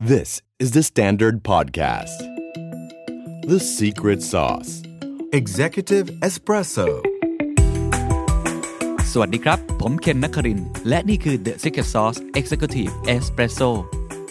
[0.00, 2.18] This is the Standard Podcast.
[3.48, 4.84] The Secret Sauce
[5.32, 6.86] Executive Espresso.
[9.12, 13.70] สวัสดีครับ ผมเคนนักคริน และนี่คือ The Secret Sauce Executive Espresso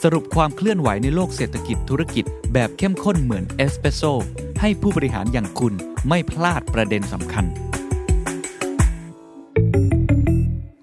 [0.04, 4.04] สรุปความเคลื่อนไหวในโลกเศรษฐกิจธุรกิจแบบเข้มข้นเหมือนเอสเปรสโซ
[4.62, 5.74] ให้ผู้บริหารอย่างคุณ
[6.08, 7.46] ไม่พลาดประเด็นสำคัญ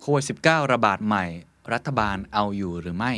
[0.00, 1.24] โควิด -19 ระบาดใหม่
[1.72, 3.14] รัฐบาลเอาอยู่หรือไม่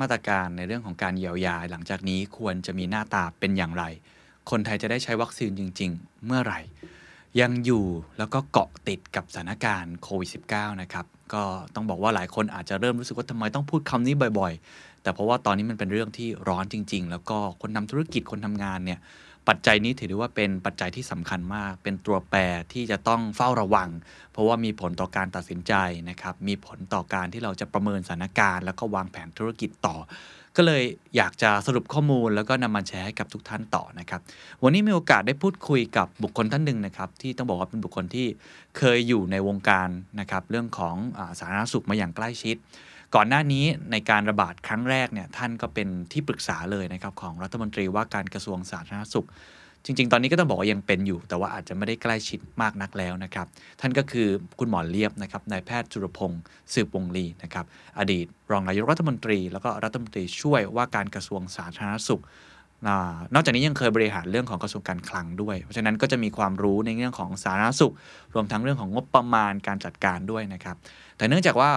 [0.00, 3.84] มาตรการในเรื่องของการเยียวยา หลังจากนี้ควรจะมีหน้าตาเป็นอย่างไร
[4.50, 6.60] คนไทยจะได้ใช้วัคซีนจริง ๆ เมื่อไหร่
[7.40, 7.84] ยังอยู่
[8.18, 11.42] แล้วก็เกาะติดกับสถานการณ์โควิด -19 นะครับก็
[11.74, 19.00] ต้องบอกว่าหลายคนอาจจะเริ่มรู้สึกว่าทำไมต้องพูดคำนี้บ่อยๆ แต่เพราะว่าตอนนี้มันเป็นเรื่องที่ร้อนจริง ๆ แล้วก็คนทำธุรกิจคนทำงานเนี่ย
[19.48, 22.38] ปัจจัยนี้ถือได้ว่าเป็นปัจจัยที่สำคัญมาก เป็นตัวแปร
[22.72, 23.88] ที่จะต้องเฝ้าระวัง
[24.32, 25.74] เพราะว่ามีผลต่อการตัดสินใจ
[26.10, 29.96] นะครับ มีผลต่อการที่เราจะประเมินสถานการณ์ แล้วก็วางแผนธุรกิจต่อ
[30.56, 30.82] ก็เลย
[31.16, 34.20] อยากจะสรุปข้อมูล แล้วก็นำมาแชร์ให้กับทุกท่านต่อนะครับ
[34.62, 38.26] วันนี้มีโอกาสได้พูดคุยกับบุคคลท่านหนึ่งนะครับ ที่ต้องบอกว่าเป็นบุคคลที่
[38.78, 39.88] เคยอยู่ในวงการ
[40.20, 42.56] นะครับ เรื่องของอาสาธารณสุขมาอย่างใกล้ชิด
[43.14, 49.26] ก่อนหน้านี้ในการระบาดครั้งแรกเนี่ยท่านก็เป็นที่ปรึกษาเลยนะครับของรัฐมนตรีว่าการกระทรวงสาธารณสุข
[49.84, 53.46] จริง ๆ ตอนนี้ก็ต้องบอกว่ายังเป็นอยู่ แต่ว่าอาจจะไม่ได้ใกล้ชิดมากนักแล้วนะครับ
[53.80, 56.42] ท่านก็คือคุณหมอเลียบนะครับนายแพทย์จุรพงศ์
[56.72, 57.64] สืบวงลีนะครับ
[57.98, 62.22] อดีต รองนายกรัฐมนตรี แล้วก็รัฐมนตรีช่วยว่าการกระทรวงสาธารณสุข
[63.34, 67.94] นอกจากนี้ยังเคยบริหารเรื่องของกระทรวงการคลังด้วย เพราะฉะนั้นก็จะมีความรู้ในเรื่องของสาธารณสุข
[68.34, 70.76] รวมทั้งเรื่องของงบประมาณการจัดการด้วยนะครับ
[71.16, 71.70] แต่เนื่องจากว่า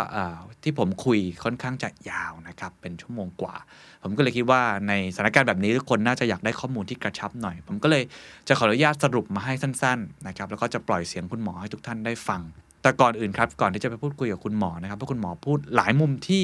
[0.63, 3.55] ที่ผมคุยค่อนข้างจะยาวนะครับ เป็นชั่วโมงกว่า
[4.03, 8.03] ผมก็เลยคิดว่าในสถานการณ์แบบนี้ทุกคนน่าจะอยากได้ข้อมูลที่กระชับหน่อย ผมก็เลย
[8.47, 12.41] จะขออนุญาตสรุปมาให้สั้นๆนะครับ แล้วก็จะปล่อยเสียงคุณหมอให้ทุกท่านได้ฟัง
[12.81, 16.43] แต่ก่อนอื่นครับ ก่อนที่จะไปพูดคุยกับคุณหมอนะครับเพราะคุณหมอพูดหลายมุมที่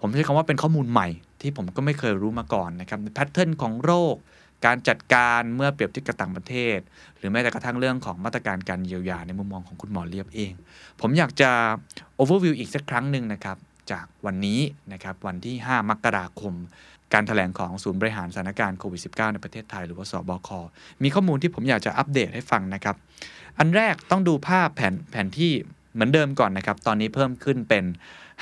[0.00, 1.08] ผมใช้คำว่าเป็นข้อมูลใหม่
[1.40, 4.16] ที่ผมก็ไม่เคยรู้มาก่อนนะครับแพทเทิร์นของโรค
[4.66, 6.78] การจัดการเมื่อเปรียบเทียบกับต่างประเทศ
[7.18, 10.52] หรือแม้แต่กระทั่งเรื่องของมาตรการการเยียวยาในมุมมองของคุณหมอเลียบเอง
[11.00, 11.50] ผมอยากจะ
[12.20, 13.56] overview อีกสักครั้งหนึ่งนะครับ
[13.90, 14.60] จากวันนี้
[14.92, 16.54] นะครับวันที่ 5 มกราคม
[17.12, 20.50] การถแถลงของศูนย์บริหารสถานการณ์โควิด -19 ในประเทศไทยหรือว่าสบค
[21.02, 22.96] มีข้อมูลที่ผมอยากจะอัปเดตให้ฟังนะครับ
[23.58, 25.52] อันแรกต้องดูภาพแผนแผนที่
[25.92, 27.84] เหมือนเดิมก่อนนะครับ ตอนนี้เพิ่มขึ้นเป็น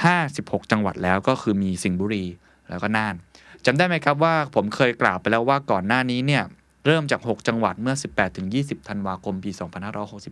[0.07, 2.25] 56 จังหวัดแล้วก็คือมีสิงห์บุรี
[2.71, 3.15] แล้วก็น่าน
[3.65, 6.45] จำได้ไหมครับว่าผมเคยกล่าวไปแล้วว่าก่อนหน้านี้เนี่ย
[6.87, 7.95] เริ่มจาก 6 จังหวัดเมื่อ
[8.43, 9.51] 18-20 ธันวาคม ปี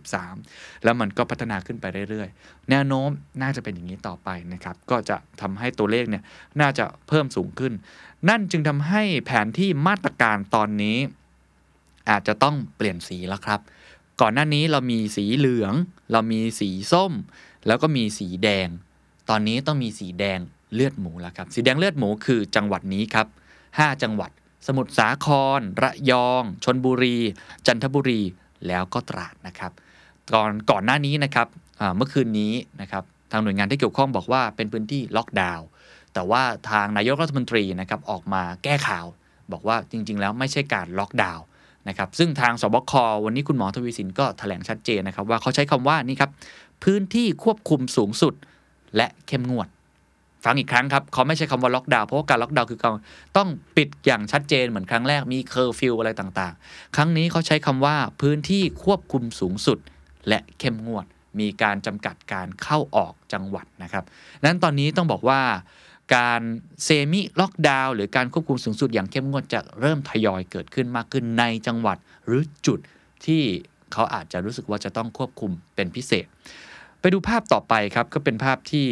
[0.01, 3.09] 2563 แล้วมันก็พัฒนาขึ้นไปเรื่อยๆ แนวโน้ม
[3.41, 6.23] น่าจะเป็นอย่างนี้ต่อไปนะครับ ก็จะทำให้ตัวเลขเนี่ย
[6.61, 7.73] น่าจะเพิ่มสูงขึ้น
[8.29, 10.97] นั่นจึงทำให้แผนที่มาตรการตอนนี้
[12.09, 13.59] อาจจะต้องเปลี่ยนสีแล้วครับ
[14.21, 15.73] ก่อนหน้านี้เรามีสีเหลือง
[16.11, 17.13] เรามีสีส้ม
[17.67, 18.67] แล้วก็มีสีแดง
[19.29, 20.39] ตอนนี้ต้องมีสีแดง
[20.73, 23.27] เลือดหมูแล้วครับสีแดงเลือดหมูคือจังหวัดนี้ครับ
[23.65, 24.31] 5จังหวัด
[24.67, 25.27] สมุทรสาค
[25.59, 27.17] ร ระยองชนบุรี
[27.67, 28.21] จันทบุรี
[28.67, 29.71] แล้วก็ตราดนะครับ
[30.33, 31.47] ก่อนก่อนหน้านี้นะครับ
[31.95, 35.65] เมื่อคืนนี้นะครับทางหน่วยงานที่เกี่ยวข้องบอกว่าเป็นพื้นที่ล็อกดาวน์
[36.13, 39.05] แต่ว่าทางนายกรัฐมนตรีนะครับออกมาแก้ข่าว
[39.51, 41.45] บอกว่าจริง ๆ แล้วไม่ใช่การล็อกดาวน์
[41.87, 42.93] นะครับซึ่งทางสบค
[43.25, 46.31] วันนี้คุณหมอทวีสินก็แถลงชัดเจนนะครับว่าเขาใช้คำว่านี่ครับ
[46.83, 48.33] พื้นที่ควบคุมสูงสุด
[48.95, 49.67] และเข้มงวด
[50.45, 52.91] ฟังอีกครั้งครับเขาไม่ใช่คำว่าล็อกดาวน์เพราะการล็อกดาวน์คือการ
[53.37, 59.79] ต้องปิดอย่างชัดเจนเหมือนครั้งแรกมีเคอร์ฟิวอะไรต่างๆ ครั้งนี้เขาใช้คำว่าพื้นที่ควบคุมสูงสุด
[60.27, 61.05] และเข้มงวด
[61.39, 64.03] มีการจำกัดการเข้าออกจังหวัดนะครับ
[64.45, 65.41] นั้นตอนนี้ต้องบอกว่า
[66.15, 66.41] การ
[66.83, 72.79] semi-lockdown หรือการควบคุมสูงสุดอย่างเข้มงวดจะเริ่มทยอยเกิดขึ้นมากขึ้นในจังหวัดหรือจุด
[73.25, 73.41] ที่
[73.93, 76.25] เขาอาจจะรู้สึกว่าจะต้องควบคุมเป็นพิเศษ
[77.01, 78.87] ไปดูภาพต่อไปครับก็เป็นภาพที่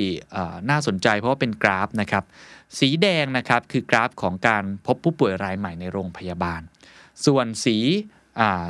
[0.69, 2.23] น่าสนใจเพราะว่าเป็นกราฟนะครับ
[2.79, 6.61] สีแดงนะครับคือกราฟของการพบผู้ป่วยรายใหม่ในโรงพยาบาล
[7.25, 7.77] ส่วนสี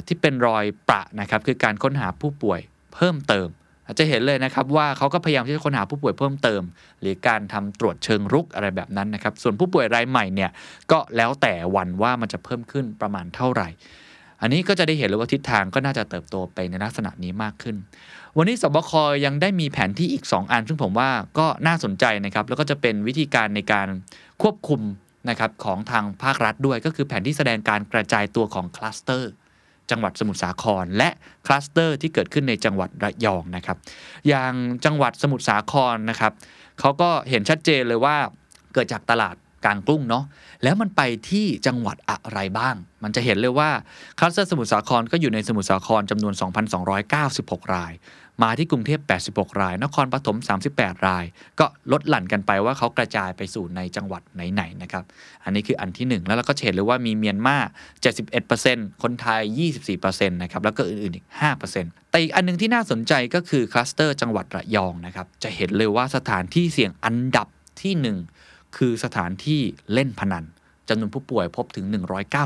[0.07, 2.59] ที่เป็นรอยประนะครับคือการค้นหาผู้ป่วย
[2.95, 3.47] เพิ่มเติม
[3.99, 6.61] จะเห็นเลยนะครับว่าเขาก็พยายามที่จะค้นหาผู้ป่วยเพิ่มเติม
[7.01, 10.51] หรือการทำตรวจเชิงรุกอะไรแบบนั้นนะครับ ส่วนผู้ป่วยรายใหม่เนี่ย
[10.91, 13.69] ก็แล้วแต่วันว่ามันจะเพิ่มขึ้นประมาณเท่าไหร่
[14.41, 17.75] อันนี้ก็จะได้เห็นเลยว่าทิศทางก็น่าจะเติบโตไปในลักษณะนี้มากขึ้น
[18.37, 18.91] วันนี้สบค
[19.25, 21.09] ยังได้มีแผนที่อีก 2 อัน ซึ่งผมว่า
[21.39, 23.87] ก็น่าสนใจนะครับแล้วก็จะเป็นวิธีการในการ
[24.41, 24.81] ควบคุม
[25.29, 29.31] นะครับของทางภาครัฐด้วย ก็คือแผนที่แสดงการกระจายตัวของ cluster
[29.91, 31.09] จังหวัดสมุทรสาคร และ
[31.45, 33.77] cluster ที่เกิดขึ้นในจังหวัดระยองนะครับ
[34.27, 34.53] อย่าง
[34.85, 36.33] จังหวัดสมุทรสาครนะครับ
[36.79, 38.17] เขาก็เห็นชัดเจนเลยว่า
[38.73, 39.35] เกิดจากตลาด
[39.65, 40.25] กลางกุ้งเนาะ
[40.63, 43.69] แล้วมันไปที่จังหวัดอะไรบ้าง มันจะเห็นเลยว่า
[44.19, 46.33] คลัสเตอร์สมุทรสาครก็อยู่ในสมุทรสาครจำนวน
[47.03, 47.93] 2,296 ราย
[48.43, 48.99] มาที่กรุงเทพ
[49.31, 50.37] 86 ราย นครปฐม
[50.71, 51.25] 38 ราย
[51.59, 54.21] ก็ลดหลั่นกันไปว่าเขากระจายไปสู่ในจังหวัด
[54.53, 55.03] ไหนๆนะครับ
[55.43, 57.57] อันนี้คืออันที่ 1 แล้วเราก็เห็นเลยว่ามีเมียนมา
[58.29, 59.41] 71%คนไทย
[59.91, 61.25] 24%นะครับ แล้วก็อื่นๆอีก
[61.69, 67.47] 5%แต่อีกอันนึงที่น่าสนใจก็คือคลัสเตอร์จังหวัดระยองนะครับ จะเห็นเลยว่าสถานที่เสี่ยงอันดับ
[67.81, 67.93] ที่
[68.41, 69.61] 1 คือสถานที่
[69.93, 70.45] เล่นพนัน
[70.89, 71.85] จำนวนผู้ป่วยพบถึง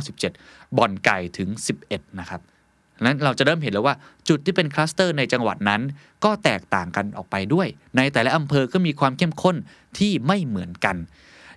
[0.08, 1.50] 197 บ่อนไก่ถึง
[1.84, 2.42] 11 นะครับ
[3.06, 3.96] นั้นเราจะเริ่มเห็นแล้วว่า
[4.30, 5.82] จุดที่เป็นคลัสเตอร์ในจังหวัดนั้น
[6.24, 7.68] ก็แตกต่างกันออกไปด้วย
[7.98, 9.56] ในแต่ละอำเภอก็มีความเข้มข้น
[9.98, 10.98] ที่ไม่เหมือนกัน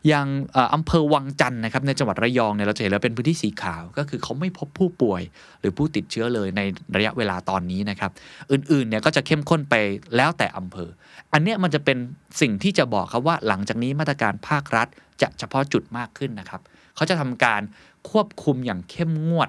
[0.08, 0.28] อย่าง
[0.74, 5.22] อำเภอวังจันทร์นะครับในจังหวัดระยองเนี่ยเราจะเห็นแล้วเป็นพื้นที่สีขาว ก็คือเขาไม่พบผู้ป่วย
[5.60, 6.60] หรือผู้ติดเชื้อเลยใน
[6.96, 8.10] ระยะเวลาตอนนี้นะครับ
[8.52, 9.74] อื่นๆเนี่ยก็จะเข้มข้นไป
[10.16, 10.90] แล้วแต่อำเภอ
[11.32, 11.98] อันเนี้ยมันจะเป็น
[12.40, 14.88] สิ่งที่จะบอกครับว่าหลังจากนี้มาตรการภาครัฐ
[15.22, 16.60] จะเฉพาะจุดมากขึ้นนะครับ
[16.96, 17.62] เขาจะทำการ
[18.10, 19.48] ควบคุมอย่างเข้มงวด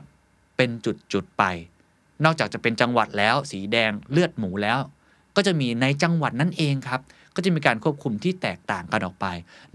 [0.57, 0.69] เป็น
[1.13, 1.43] จุดๆไป
[2.25, 4.79] นอกจากจะเป็นจังหวัดแล้วสีแดงเลือดหมูแล้ว
[5.35, 7.01] ก็จะมีในจังหวัดนั่นเองครับ
[7.35, 9.25] ก็จะมีการควบคุมที่แตกต่างกันออกไป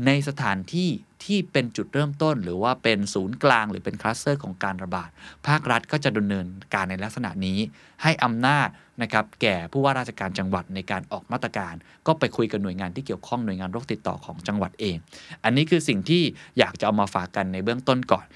[0.06, 0.88] ในสถานที่
[1.24, 5.10] ที่เป็นจุดเริ่มต้น หรือว่าเป็นศูนย์กลางหรือเป็นคลัสเตอร์ของการระบาด
[5.46, 7.58] ภาครัฐก็จะดำเนินการในลักษณะนี้
[8.02, 8.68] ให้อำนาจ
[9.02, 11.74] นะครับแก่ผู้ว่าราชการจังหวัดในการออกมาตรการ
[12.06, 14.96] ก็ไปคุยกับหน่วยงานที่เกี่ยวข้องหน่วยงานโรคติดต่อของจังหวัดเอง
[15.44, 16.22] อันนี้คือสิ่งที่
[16.58, 18.26] อยากจะเอามาฝากกันในเบื้องต้นก่อน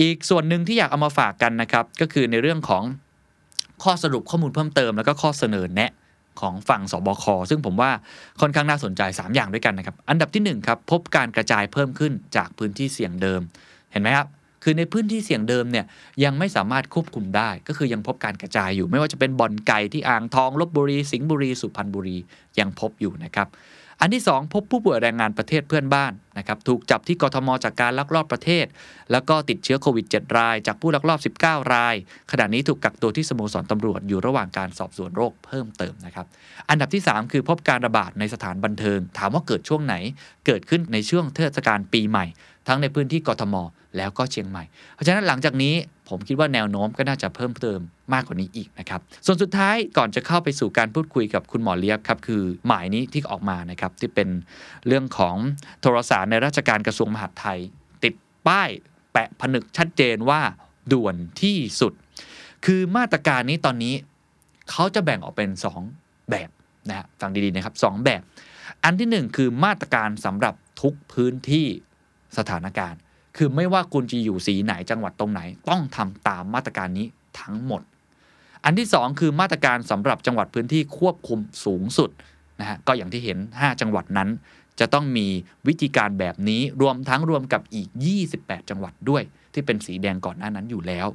[0.00, 2.82] อีกส่วนหนึ่งที่อยากเอามาฝากกันนะครับก็คือในเรื่องของ
[3.84, 5.90] ข้อสรุปข้อมูลเพิ่มเติมแล้วก็ข้อเสนอแนะ
[6.40, 7.90] ของฝั่งสบค ซึ่งผมว่า
[8.40, 13.40] ค่อนข้างน่าสนใจ 3 อย่างด้วยกันนะครับ อันดับที่1ครับพบการกระจายเพิ่มขึ้นจากพื้นที่เสี่ยงเดิม
[13.92, 14.28] เห็นไหมครับ
[14.62, 15.84] คือในพื้นที่เสี่ยงเดิมเนี่ย
[16.24, 22.16] ยังไม่สามารถควบคุมได้ ก็คือยังพบการกระจายอยู่ ไม่ว่าจะเป็นบ่อนไก่ที่อ่างทองลบบุรี สิงห์บุรี สุพรรณบุรี
[22.58, 23.48] ยังพบอยู่นะครับ
[24.04, 28.66] อันที่ 2 พบผู้ป่วยแรงงานประเทศเพื่อนบ้านนะครับถูกจับที่กทมจากการลักลอบประเทศ
[29.12, 31.94] แล้วก็ติดเชื้อโควิด 7 ราย จากผู้ลักลอบ 19 ราย
[32.30, 36.26] ขณะนี้ถูกกักตัวที่สโมสรตำรวจอยู่ระหว่างการสอบสวนโรคเพิ่มเติมนะครับ
[36.68, 39.94] อันดับที่ 3 คือพบการระบาดในสถานบันเทิง ถามว่าเกิดช่วงไหน
[40.46, 42.26] เกิดขึ้นในช่วงเทศกาลปีใหม่
[42.68, 43.54] ทั้งในพื้นที่กทม
[43.96, 44.64] แล้วก็เชียงใหม่
[44.94, 45.74] เพราะฉะนั้นหลังจากนี้
[46.08, 47.80] ผมคิดว่าแนวโน้มก็น่าจะเพิ่มเติม
[48.14, 54.28] มากกว่านี้อีกนะครับ ส่วนสุดท้ายก่อนจะเข้าไปสู่การพูดคุยกับคุณหมอเลียบครับคือหมายนี้ที่ออกมานะครับที่เป็น
[54.86, 55.36] เรื่องของ
[55.80, 57.58] โทรสารในราชการกระทรวงมหาดไทย
[58.04, 58.14] ติด
[58.46, 58.68] ป้าย
[59.12, 60.40] แปะผนึกชัดเจนว่า
[60.92, 61.92] ด่วนที่สุด
[62.66, 63.94] คือมาตรการนี้ตอนนี้
[64.70, 65.50] เขาจะแบ่งออกเป็น
[65.90, 66.50] 2 แบบ
[66.88, 68.22] นะฮะฟังดีๆนะครับ 2 แบบ
[68.84, 71.66] อันที่ 1 คือมาตรการสำหรับทุกพื้นที่
[72.38, 73.00] สถานการณ์
[73.36, 77.06] คือไม่ว่าคุณจะอยู่สีไหนจังหวัดตรงไหน ต้องทำตามมาตรการนี้
[77.40, 77.82] ทั้งหมด
[78.64, 82.10] อันที่ 2 คือมาตรการสำหรับจังหวัดพื้นที่ควบคุมสูงสุด
[82.60, 84.28] นะฮะก็อย่างที่เห็น 5 จังหวัดนั้น
[84.80, 85.26] จะต้องมี
[85.68, 87.88] วิธีการแบบนี้รวมทั้งรวมกับอีก
[88.28, 89.22] 28 จังหวัดด้วย
[89.52, 91.06] ที่เป็นสีแดงก่อนหน้านั้นอยู่แล้ว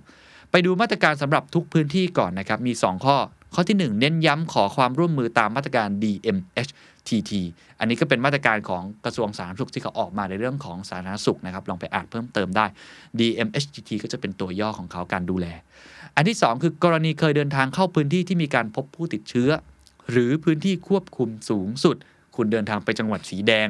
[0.51, 3.17] ไปดูมาตรการสำหรับทุกพื้นที่ก่อนนะครับมี 2 ข้อ
[3.53, 7.31] ข้อที่ 1 เน้นย้ำขอความร่วมมือตามมาตรการ DMHTT
[7.79, 12.65] อันนี้ก็เป็นมาตรการของกระทรวงสาธารณสุขที่เขาออกมาในเรื่องของสาธารณสุขนะครับ ลองไปอ่านเพิ่มเติมได้
[13.19, 15.47] DMHTT ก็จะเป็นตัวย่อของเขาการดูแล
[16.17, 19.49] อันที่ 2 คือกรณีเคยเดินทางเข้าพื้นที่ที่มีการพบผู้ติดเชื้อ
[20.11, 21.95] หรือพื้นที่ควบคุมสูงสุด
[22.35, 23.67] คุณเดินทางไปจังหวัดสีแดง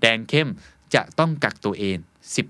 [0.00, 0.48] แดงเข้ม
[0.94, 1.96] จะต้องกักตัวเอง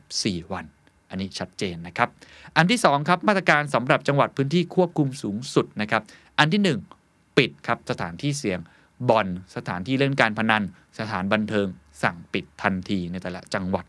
[0.01, 0.65] 14 วัน
[1.11, 2.09] อันนี้ชัดเจนนะครับ
[2.57, 6.03] อันที่ 2 ครับมาตรการสำหรับจังหวัดพื้นที่ควบคุมสูงสุดนะครับ
[6.39, 6.63] อันที่
[7.01, 8.61] 1 ปิดครับสถานที่เสี่ยง
[9.11, 10.63] บ่อนสถานที่เล่นการพนัน
[10.99, 11.67] สถานบันเทิง
[12.03, 13.85] สั่งปิดทันทีในแต่ละจังหวัด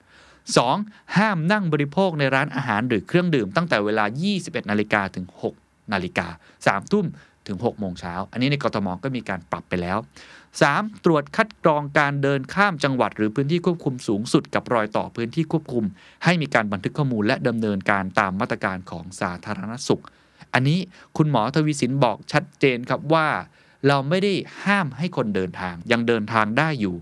[0.60, 1.18] 2.
[1.18, 4.06] ห้ามนั่งบริโภคในร้านอาหารหรือเครื่องดื่มตั้งแต่เวลา
[4.38, 5.26] 21 นาฬิกาถึง
[5.60, 6.28] 6 นาฬิกา
[6.60, 7.06] 3 ทุ่ม
[7.48, 9.98] ถึง 6 โมงเช้า อันนี้ในกรทมก็มีการปรับไปแล้ว
[10.52, 11.06] 3.
[11.06, 15.86] ตรวจคัดกรองการเดินข้ามจังหวัด หรือพื้นที่ควบคุมสูงสุดกับรอยต่อพื้นที่ควบคุม
[16.24, 20.04] ให้มีการบันทึกข้อมูลและดำเนินการตามมาตรการของสาธารณสุข
[20.54, 20.80] อันนี้
[21.18, 23.28] คุณหมอทวีสินบอกชัดเจนครับว่า
[23.88, 26.96] เราไม่ได้ห้ามให้คนเดินทางยังเดินทางได้อยู่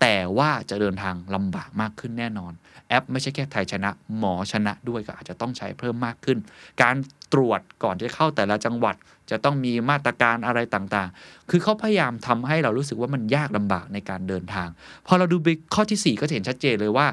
[0.00, 2.52] แต่ว่าจะเดินทางลำบากมากขึ้นแน่นอน
[2.88, 6.38] แอปไม่ใช่แค่ไทยชนะ หมอชนะด้วยก็อาจจะต้องใช้เพิ่มมากขึ้น
[6.82, 6.96] การ
[7.32, 8.96] ตรวจก่อนจะเข้าแต่ละจังหวัด
[9.30, 14.68] จะต้องมีมาตรการอะไรต่างๆ คือเขาพยายามทำให้เรารู้สึกว่ามันยากลำบากในการเดินทาง
[15.06, 17.06] พอเราดูไปข้อที่ 4 ก็เห็นชัดเจนเลยว่า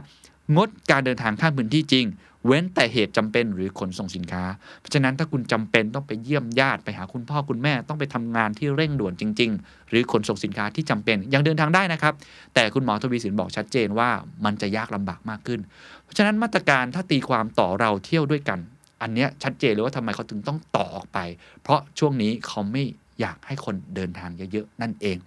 [0.56, 2.06] งดการเดินทางข้ามพื้นที่จริง
[2.46, 4.44] เว้นแต่เหตุจำเป็นหรือขนส่งสินค้า
[4.80, 12.14] เพราะฉะนั้นถ้าคุณจำเป็นต้องไปเยี่ยมญาติไปหาคุณพ่อคุณแม่ต้องไปทำงานที่เร่งด่วนจริง ๆ หรือขนส่งสินค้าที่จำเป็นยังเดินทางได้นะครับ
[12.54, 14.10] แต่คุณหมอทวีสินบอกชัดเจนว่า
[14.46, 15.60] มันจะยากลำบากมากขึ้น
[16.04, 18.60] เพราะฉะนั้นมาตรการถ้าตีความต่อเราเที่ยวด้วยกัน
[19.02, 21.20] อันเนี้ยชัดเจนเลยว่าทำไมเขาถึงต้องต่อออกไป
[21.64, 22.84] เพราะช่วงนี้เขาไม่
[23.20, 25.18] อยากให้คนเดินทางเยอะๆนั่นเอง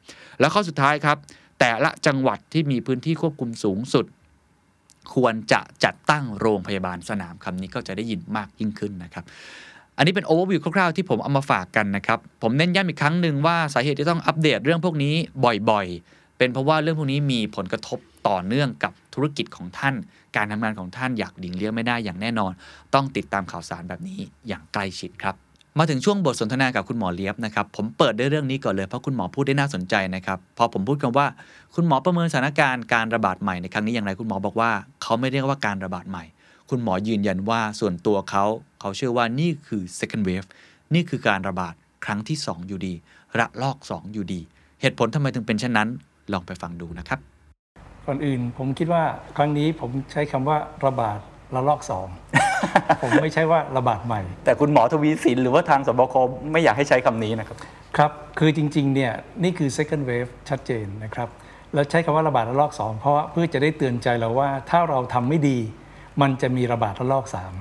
[0.41, 1.17] แล้วข้อสุดท้ายครับ
[1.61, 4.05] แต่ละจังหวัดที่มีพื้นที่ควบคุมสูงสุด
[5.15, 9.25] ควรจะจัดตั้งโรงพยาบาลสนามคำนี้ก็จะได้ยินมากยิ่งขึ้นนะครับ
[9.97, 15.15] อันนี้เป็นโอเวอร์วิวคร่าวๆที่ผมเอามาฝากกันนะครับ ผมเน้นย้ำอีกครั้งหนึ่งว่าสาเหตุที่ต้องอัปเดตเรื่องพวกนี้
[15.71, 19.95] บ่อยๆ เป็นเพราะว่าเรื่องพวกนี้มีผลกระทบต่อเนื่องกับธุรกิจของท่าน
[20.37, 22.53] การทำงานของท่านอยากหลีกเลี่ยงไม่ได้อย่างแน่นอน
[22.95, 25.44] ต้องติดตามข่าวสารแบบนี้อย่างใกล้ชิดครับ
[25.79, 31.27] มาถึงช่วงบทสนทนากับคุณหมอเลียบนะครับ ผมเปิดด้วยเรื่องนี้ก่อนเลย เพราะคุณหมอพูดได้น่าสนใจนะครับ พอผมพูดคำว่า
[31.75, 34.71] คุณหมอประเมินสถานการณ์การระบาดใหม่ในครั้งนี้อย่างไรคุณหมอบอกว่า
[35.03, 36.25] เขาไม่เรียกว่าการระบาดใหม่
[36.71, 38.45] คุณหมอยืนยันว่าส่วนตัวเขา
[38.81, 40.49] เขาเชื่อว่านี่คือ second wave
[40.95, 42.95] นี่คือการระบาดครั้งที่ 2 อยู่ดี
[43.39, 44.41] ระลอก 2 อยู่ดี
[44.81, 45.89] เหตุผลทำไมถึงเป็นเช่นนั้น
[46.33, 47.19] ลองไปฟังดูนะครับ
[48.07, 49.03] ก่อนอื่นผมคิดว่า
[49.37, 51.19] ครั้งนี้ผมใช้คำว่าระบาด
[51.55, 52.07] ระลอกสอง
[53.03, 56.15] ผมไม่ใช่ว่าระบาดใหม่ แต่คุณหมอทวีสินหรือว่าทางสบค
[56.53, 57.57] ไม่อยากให้ใช้คำนี้นะครับ
[57.97, 61.29] ครับ คือจริงๆเนี่ยนี่คือ second wave ชัดเจนนะครับ
[61.75, 65.59] แล้วใช้คำว่าระบาดระลอกสองเพราะว่าเพื่อจะได้เตือนใจเราว่าถ้าเราทำไม่ดี
[66.23, 67.55] มันจะมีระบาดระลอกสาม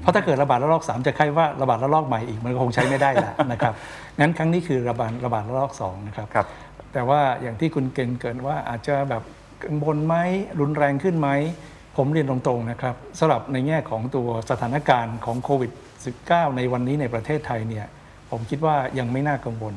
[0.00, 3.74] เพราะถ้าเกิดระบาดระลอกสามจะใครว่าระบาดระลอกใหม่อีกมันก็คงใช้ไม่ได้แล้วนะครับ
[4.20, 6.46] งั้นครั้งนี้คือระบาดระบาดระลอกสองนะครับครับ
[6.92, 9.22] แต่ว่าอย่างที่คุณเกณฑ์เกินว่าอาจจะแบบ
[9.64, 10.16] กังวลไหม
[10.60, 11.28] รุนแรงขึ้นไหม
[12.02, 15.72] ผมเรียนตรงๆนะครับสำหรับในแง่ของตัวสถานการณ์ของโควิด
[16.14, 17.86] -19 ในวันนี้ในประเทศไทยเนี่ย
[18.30, 19.74] ผมคิดว่ายังไม่น่ากังวล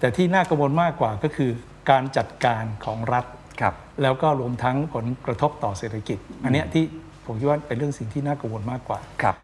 [0.00, 1.50] แต่ที่น่ากังวลมากกว่าก็คือ
[1.90, 3.24] การจัดการของรัฐ
[3.60, 6.84] ครับแล้วก็รวมทั้งผลกระทบต่อเศรษฐกิจ อันเนี้ยที่
[7.26, 9.36] ผมคิดว่าเป็นเรื่องสิ่งที่น่ากังวลมากกว่าครับ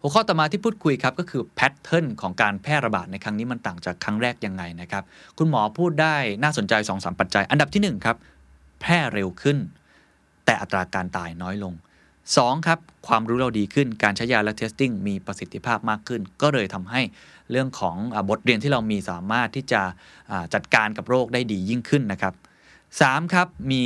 [0.00, 5.02] หัวข้อต่อมาที่พูดคุยครับก็คือแพทเทิร์นของการแพร่ระบาดในครั้งนี้มันต่างจากครั้งแรกยังไงนะครับ
[5.38, 8.16] คุณหมอพูดได้น่าสนใจ2อสปัจจัย อันดับที่1ครับ
[8.80, 9.58] แพร่เร็วขึ้น
[10.48, 11.74] แต่อัตราการตายน้อยลง
[12.20, 12.78] 2 ครับ
[13.08, 17.00] ความรู้เราดีขึ้นการใช้ยาและ testing มีประสิทธิภาพมากขึ้น ก็เลยทำให้
[17.50, 19.82] เรื่องของบทเรียนที่เรามีสามารถที่จะ
[20.54, 22.34] จัดการกับโรคได้ดียิ่งขึ้นนะครับ
[22.82, 23.82] 3 ครับ มี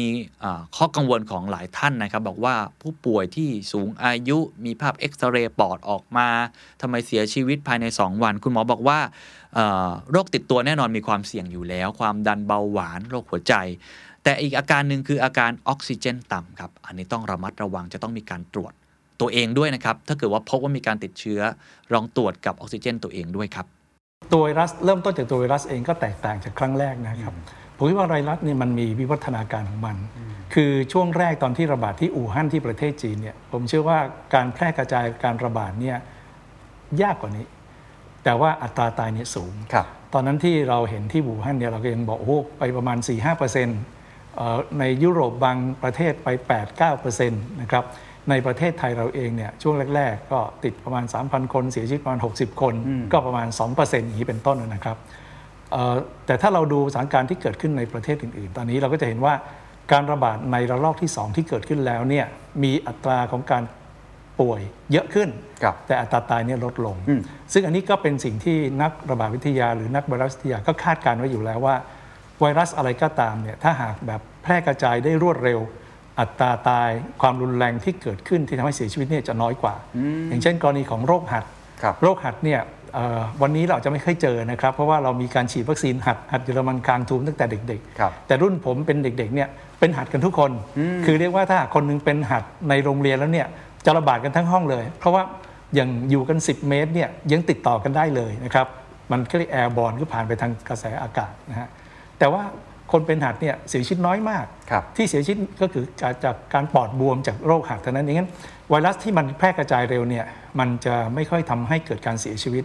[0.77, 6.29] ข้อกังวลของหลายท่านนะครับ บอกว่าผู้ป่วยที่สูงอายุมีภาพเอ็กซเรย์ปอดออกมา
[6.81, 8.99] ทำไมเสียชีวิตภายใน 2 วัน คุณหมอบอกว่า
[10.11, 13.55] โรคติดตัวแน่นอนมีความเสี่ยงอยู่แล้ว ความดันเบาหวาน โรคหัวใจ
[14.25, 18.73] แต่อีกอาการหนึ่งคืออาการออกซิเจนต่ำครับ อันนี้ต้องระมัดระวังจะต้องมีการตรวจ
[19.21, 21.41] ตัวเองด้วยนะครับ ถ้าเกิดว่าพบว่ามีการติดเชื้อ
[21.93, 23.67] ลองตรวจกับออกซิเจนตัวเองด้วยครับ
[24.33, 27.35] ตัวไวรัสเริ่มต้นจากตัวไวรัสเองก็แตกต่างจากครั้งแรกนะครับ
[27.77, 29.97] ผมคิดว่าไวรัสเนี่ยมันมีวิวัฒนาการของมัน
[30.55, 33.99] คือช่วงแรกตอนที่ระบาดที่อู่ฮั่นที่ประเทศจีนเนี่ยผมเชื่อว่า
[34.35, 35.97] การแพร่กระจายการระบาดเนี่ย
[37.03, 37.47] ยากกว่านี้
[38.25, 43.67] แต่ว่าอัตราตายเนี่ยสูงครับตอนนั้นที่เราเห็นที่อู่ฮั่นเนี่ยเราก็ยังบอกโอ้โหไปประมาณ 4-5%เอ่อ
[44.79, 46.29] ในยุโรปบางประเทศไป
[46.79, 47.85] 8-9%นะครับ
[48.31, 52.75] ในประเทศไทยเราเองเนี่ยช่วงแรก ๆ ก็ติดประมาณ 3,000 คนเสียชีวิตประมาณ 60 คน
[53.13, 54.97] ก็ประมาณ 2%อย่างนี้เป็นต้นนะครับ
[55.73, 55.97] เอ่อ
[56.27, 59.35] แต่ถ้าเราดูสถานการณ์ที่เกิดขึ้นในประเทศอื่น ๆ ตอนนี้เราก็จะเห็นว่า
[59.93, 62.27] การระบาดในระลอกที่ 2 ที่เกิดขึ้นแล้วเนี่ย
[62.63, 63.63] มีอัตราของการ
[64.41, 64.61] ป่วย
[64.93, 65.29] เยอะขึ้น
[65.63, 67.21] ครับแต่อัตราตายเนี่ยลดลงอืม
[67.53, 71.77] ซึ่งอันนี้ก็เป็นสิ่งที่นักระบาดวิทยาหรือนักไวรัสวิทยาก็คาดการณ์ไว้อยู่แล้วว่า
[72.43, 75.61] ไวรัสอะไรก็ตามเนี่ยถ้าหากแบบแพร่กระจายได้รวดเร็ว
[76.21, 76.91] อัตราตาย
[77.23, 79.75] ความรุนแรงที่เกิดขึ้นที่ทำให้เสียชีวิตเนี่ยจะน้อยกว่า
[80.29, 81.45] อย่างเช่น กรณีของโรคหัด
[81.83, 82.61] ครับโรคหัดเนี่ย
[82.95, 89.49] เอ่อวันนี้เราอาจจะไม่ค่อยเจอนะครับ เพราะว่าเรามีการฉีดวัคซีนหัดหัดเยอรมันคางทูมตั้งแต่เด็กครับแต่รุ่นผมเป็นเด็กๆเนี่ย
[89.81, 90.51] เป็นหัดกันทุกคน
[91.05, 93.47] คือเรียกว่าถ้าหากคนหนึงเป็นหัดในโรงเรียนแล้วเนี่ย
[93.87, 95.23] จะระบาดกันทั้งห้องเลย เพราะว่า
[95.75, 98.67] อย่างอยู่กัน 10 เมตรเนี่ยยังติดต่อกันได้เลยนะครับ
[99.13, 101.69] มันก็เรียกแอร์บอลก็ผ่านไปทางกระแสอากาศนะฮะ
[102.23, 102.45] แต่ว่า
[102.93, 108.31] คนเป็นหัดเนี่ยเสียชีวิตน้อยมากครับที่เสียชีวิตก็คือจากจากการปอดบวมจากโรคหัดเท่านั้นเองงั้น
[108.71, 110.25] ไวรัสที่มันแพร่กระจายเร็วเนี่ย
[110.59, 112.65] มันจะไม่ค่อยทำให้เกิดการเสียชีวิต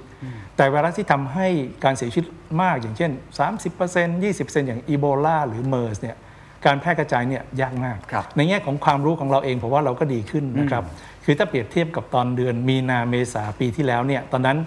[0.55, 1.47] แต่ไวรัสที่ทำให้
[1.83, 2.27] การเสียชีวิต
[2.61, 3.11] มากอย่างเช่น
[3.67, 6.17] 30% 20%อย่างอีโบลาหรือเมอร์สเนี่ย
[6.65, 10.83] การแพร่กระจายเนี่ยยากมากครับในแง่ของความรู้ของเราเองผมว่าเราก็ดีขึ้นนะครับ
[11.25, 14.57] คือถ้าเปรียบเทียบกับตอนเดือนมีนาเมษาปีที่แล้วเนี่ยตอนนั้น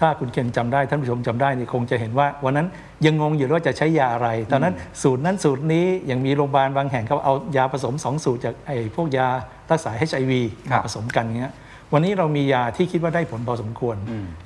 [0.00, 2.66] ถ้าคุณเคนจำได้ท่านผู้ชมจำได้นี่คงจะเห็นว่า วันนั้น
[3.06, 9.28] ยังงงอยู่ว่าจะใช้ยาอะไร ตอนนั้นสูตรนั้นสูตรนี้ยังมีโรงพยาบาลบางแห่งเขาเอายาผสมสองสูตรจากไอ้พวกยา
[9.70, 10.32] รักษา HIV
[10.70, 11.52] ครับมาผสมกันเงี้ย
[11.92, 13.96] วันนี้เรามียาที่คิดว่าได้ผลพอสมควร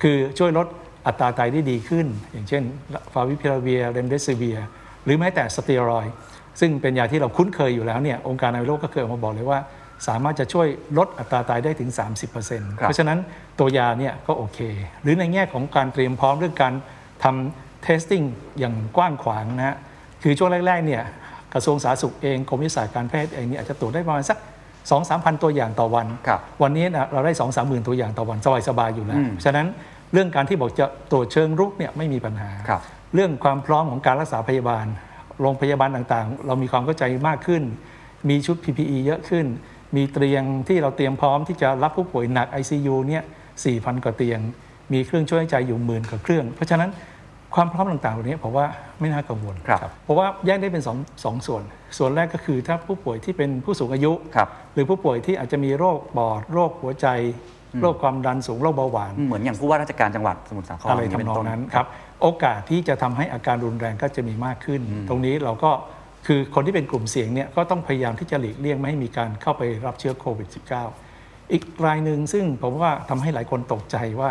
[0.01, 0.67] คือช่วยลด
[1.07, 2.63] อัตราตายได้ดีขึ้น อย่างเช่น
[3.13, 4.57] ฟาวิพิลาเวียเรมเดซิเวีย
[5.03, 6.13] หรือแม้แต่สเตียรอยด์
[6.59, 9.59] ซึ่งเป็นยาที่เราคุ้นเคยอยู่แล้วเนี่ยองค์การอนามัยโลกก็เคยออกมาบอกเลยว่า
[10.07, 11.89] สามารถจะช่วยลดอัตราตายได้ถึง
[12.29, 13.19] 30%เพราะฉะนั้น
[13.59, 14.59] ตัวยาเนี่ยก็โอเค
[15.01, 16.73] หรือในแง่ของการเตรียมพร้อมเรื่องการ
[17.23, 18.25] ทำ testing
[18.59, 19.77] อย่างกว้างขวางนะฮะ
[20.23, 21.03] คือช่วงแรกๆเนี่ย
[21.53, 24.37] กระทรวงสาธารณสุขเองกรมวิทยาศาสตร์การแพทย์เองเนี่ยอาจจะตรวจได้ประมาณสัก
[24.79, 28.37] 2 3พันตัวอย่างต่อวันครับวันนี้นะเราได้ 2 3หมื่นตัวอย่างต่อวัน
[28.67, 29.67] สบายๆอยู่แล้วอืมฉะนั้น
[30.13, 32.81] เรื่องการที่บอกจะตรวจเชิงรุกเนี่ยไม่มีปัญหาครับ
[33.13, 34.85] เรื่องความพร้อมของการรักษาพยาบาล
[35.41, 37.63] โรงพยาบาลต่างๆ เรามีความเข้าใจมากขึ้น
[38.29, 39.45] มีชุด PPE เยอะขึ้น
[39.95, 43.23] มีเตียงที่เราเตรียมพร้อมที่จะรับผู้ป่วยหนัก ICU เนี่ย
[43.63, 44.39] 4,000 กว่าเตียง
[44.93, 46.89] มีเครื่องช่วยหายใจอยู่หมื่นกว่าเครื่อง เพราะฉะนั้น
[47.55, 48.65] ความพร้อมต่างๆเหล่านี้ผมว่า
[48.99, 51.63] ไม่น่ากังวลครับเพราะว่าแยกได้เป็นสองสองส่วน
[51.97, 57.07] ส่วนแรกก็คือถ้าผู้ป่วยที่เป็นผู้สูงอายุครับหรือผู้ป่วยที่อาจจะมีโรคปอด โรคหัวใจ
[57.81, 61.87] โรคความดันสูงโรคเบาหวาน เหมือนอย่างผู้ว่าราชการจังหวัดสมุทรสาครอะไรย่างทำเป็นองต้นั้นครับ
[62.21, 65.71] โอกาสที่จะทำให้อาการรุนแรงก็จะมีมากขึ้น ตรงนี้เราก็
[66.27, 71.08] คือคนที่เป็นกลุ่มเสี่ยงเนี่ยก็ต้องพยายามที่จะหลีกเลี่ยงไม่ให้มีการเข้าไปรับเชื้อโควิด -19
[71.51, 74.29] อีกรายหนึ่งซึ่งผมว่าทำให้หลายคนตกใจว่า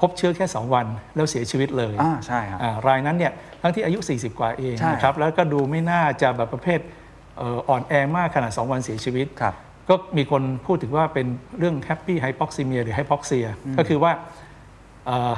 [0.00, 3.32] พบเชื้อแค่ 2 วันแล้วเสียชีวิตเลยอ่าใช่ครับอ่ารายนั้นเนี่ย
[3.62, 6.80] ทั้งที่อายุ 40 กว่าเองใช่นะครับแล้วก็ดูไม่น่าจะแบบประเภท
[7.38, 9.54] เอ่ออ่อนแอมากขนาด 2 วันเสียชีวิตครับ
[9.88, 11.26] ก็มีคนพูดถึงว่าเป็น
[11.58, 13.46] เรื่อง happy hypoxemia หรือ hypoxia
[13.78, 14.12] ก็คือว่า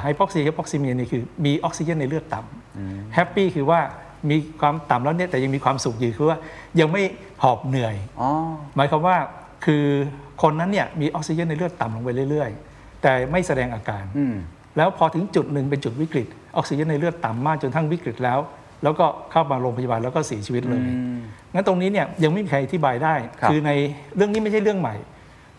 [0.01, 3.79] hypoxe hypoxemia นี่คือมีออกซิเจนในเลือดต่ำ happy คือว่า
[4.29, 6.37] มีความต่ำแล้วเนี่ยแต่ยังมีความสุขอยู่คือว่า
[6.79, 7.01] ยังไม่
[7.43, 8.29] หอบเหนื่อยอ๋อ
[8.75, 9.17] หมายความว่า
[9.65, 9.85] คือ
[10.41, 14.35] คนนั้นเนี่ยมีออกซิเจนในเลือดต่ำลงไปเรื่อยๆ แต่ไม่แสดงอาการอืม
[14.77, 18.39] แล้วพอถึงจุดหนึ่งเป็นจุดวิกฤต ออกซิเจนในเลือดต่ำมากจนทั้งวิกฤตแล้ว
[18.83, 20.81] แล้วก็เข้ามาโรงพยาบาลแล้วก็เสียชีวิตเลย
[21.53, 23.71] งั้นตรงนี้เนี่ยยังไม่มีใครอธิบายได้ครับอใน
[24.15, 24.95] เรื่องนี้ไม่ใช่เรื่องใหม่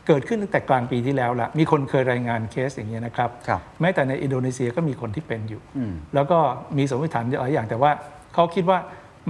[0.07, 6.38] เกิดขึ้นตั้งแต่กลางปีที่แล้วละมีคนเคยรายงานเคสอย่างนี้ยนะครับครับแม้แต่ในอินโดนีเซียก็มีคนที่เป็นอยู่อืมแล้วก็
[6.76, 7.90] มีสมมติฐานหลายอย่างแต่ว่า
[8.35, 8.78] เขาคิดว่า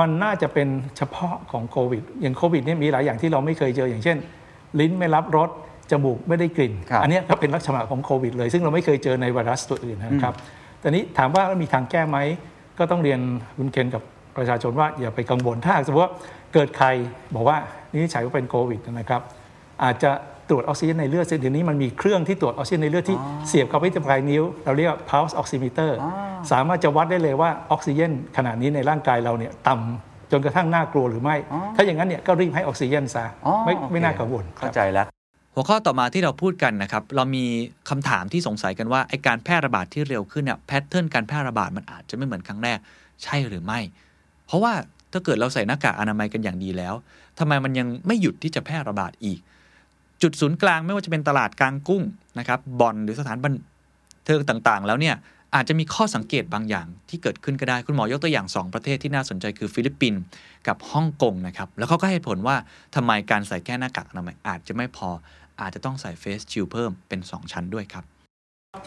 [0.01, 4.17] มันน่าจะเป็นเฉพาะของโควิด อย่างโควิดเนี่ยมีหลายอย่างที่เราไม่เคยเจออย่างเช่น
[4.81, 5.51] ลิ้นไม่รับรส
[5.91, 10.35] จมูกไม่ได้กลิ่นครับอันเนี้ยก็เป็นลักษณะของโควิดเลย ซึ่งเราไม่เคยเจอในไวรัสตัวอื่นนะครับ
[10.81, 12.19] แต่นี้ถามว่ามีทางแก้ไหม
[12.79, 13.21] ก็ต้องเรียน
[13.59, 14.03] คุณเคนกับ
[14.37, 16.13] ประชาชนว่าอย่าไปกังวลถ้าหากสมมติว่า
[16.55, 16.87] เกิดใคร
[17.35, 17.57] บอกว่า
[17.93, 19.21] นี่ใช้ว่าเป็นโควิดนะครับ
[19.85, 20.11] อาจจะ
[20.49, 23.17] ตรวจออกซิเจนในเลือดซึ่งเดี๋ยวนี้มันมีเครื่องที่ตรวจออกซิเจนในเลือดที่
[23.49, 25.91] เสียบเข้าไปที่ปลายนิ้ว เราเรียกว่า pulse oximeter
[26.53, 31.37] สามารถจะวัดได้เลยว่าออกซิเจนขนาดนี้ในร่างกายเราเนี่ยต่ำ จนกระทั่งน่ากลัวหรือไม่
[31.77, 35.07] ถ้าอย่างนั้นเนี่ยก็รีบให้ออกซิเจนซะอ๋อไม่โอเคไม่น่ากังวลเข้าใจแล้ว
[35.55, 37.45] หัวข้อต่อมาที่เราพูดกันนะครับ เรามี
[37.91, 42.79] คำถามที่สงสัยกันว่าไอ้การแพร่ระบาดที่เร็วขึ้นเนี่ย pattern การแพร่ระบาดมันอาจจะไม่เหมือนครั้งแรก
[43.23, 43.81] ใช่หรือไม่
[44.47, 44.73] เพราะว่า
[45.13, 46.95] ถ้าเกิดเราใส่หน้ากากอนามัยกันอย่างดีแล้ว
[47.39, 49.39] ทำไมมันยังไม่หยุดที่จะแพร่ระบาดอีก
[50.23, 52.03] จุดศูนย์กลางไม่ว่าจะเป็นตลาดกลางกุ้ง
[52.39, 53.55] นะครับบ่อนหรือสถานบัน
[54.27, 55.17] เทิงต่างๆ แล้วเนี่ย
[55.55, 60.23] อาจจะมีข้อสังเกตบางอย่างที่เกิดขึ้นก็ได้ คุณหมอยกตัวอย่าง 2 ประเทศที่น่าสนใจคือฟิลิปปินส์
[60.67, 62.57] กับฮ่องกงนะครับ แล้วเขาก็ให้ผลว่า
[62.95, 65.09] ทำไมการใส่แค่หน้ากากอนามัยอาจจะไม่พอ
[65.61, 68.05] อาจจะต้องใส่ face shield เพิ่มเป็น 2 ชั้นด้วยครับ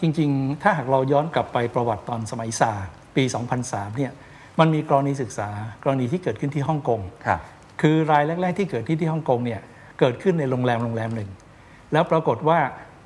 [0.00, 3.24] จริงๆ ถ้าหากเราย้อนกลับไปประวัติตอนสมัยซาร์สปี
[3.60, 4.12] 2003 เนี่ย
[4.60, 5.48] มันมีกรณีศึกษา
[5.84, 7.40] กรณีที่เกิดขึ้นที่ฮ่องกงครับ
[7.80, 9.60] คือรายแรก ๆ ที่เกิดที่ที่ฮ่องกงเนี่ย
[10.00, 11.30] เกิดขึ้นในโรงแรมโรงแรมหนึ่ง
[11.92, 12.58] แล้วปรากฏว่า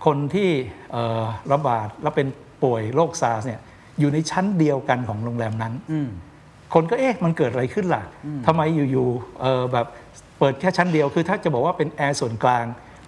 [0.06, 0.50] คนที่
[0.92, 2.28] เอ่อระบาดแล้วเป็น
[2.62, 3.61] ป่วยโรคซาร์สเนี่ย
[4.01, 6.09] อยู่ในชั้นเดียวกันของโรงแรมนั้นอืม
[6.75, 8.03] คนก็เอ๊ะมันเกิดอะไรขึ้นล่ะ
[8.47, 9.87] ทำไมอยู่ๆเอ่อแบบ
[10.38, 12.64] เปิดแค่ชั้นเดียวคือถ้าจะบอกว่าเป็นแอร์ส่วนกลาง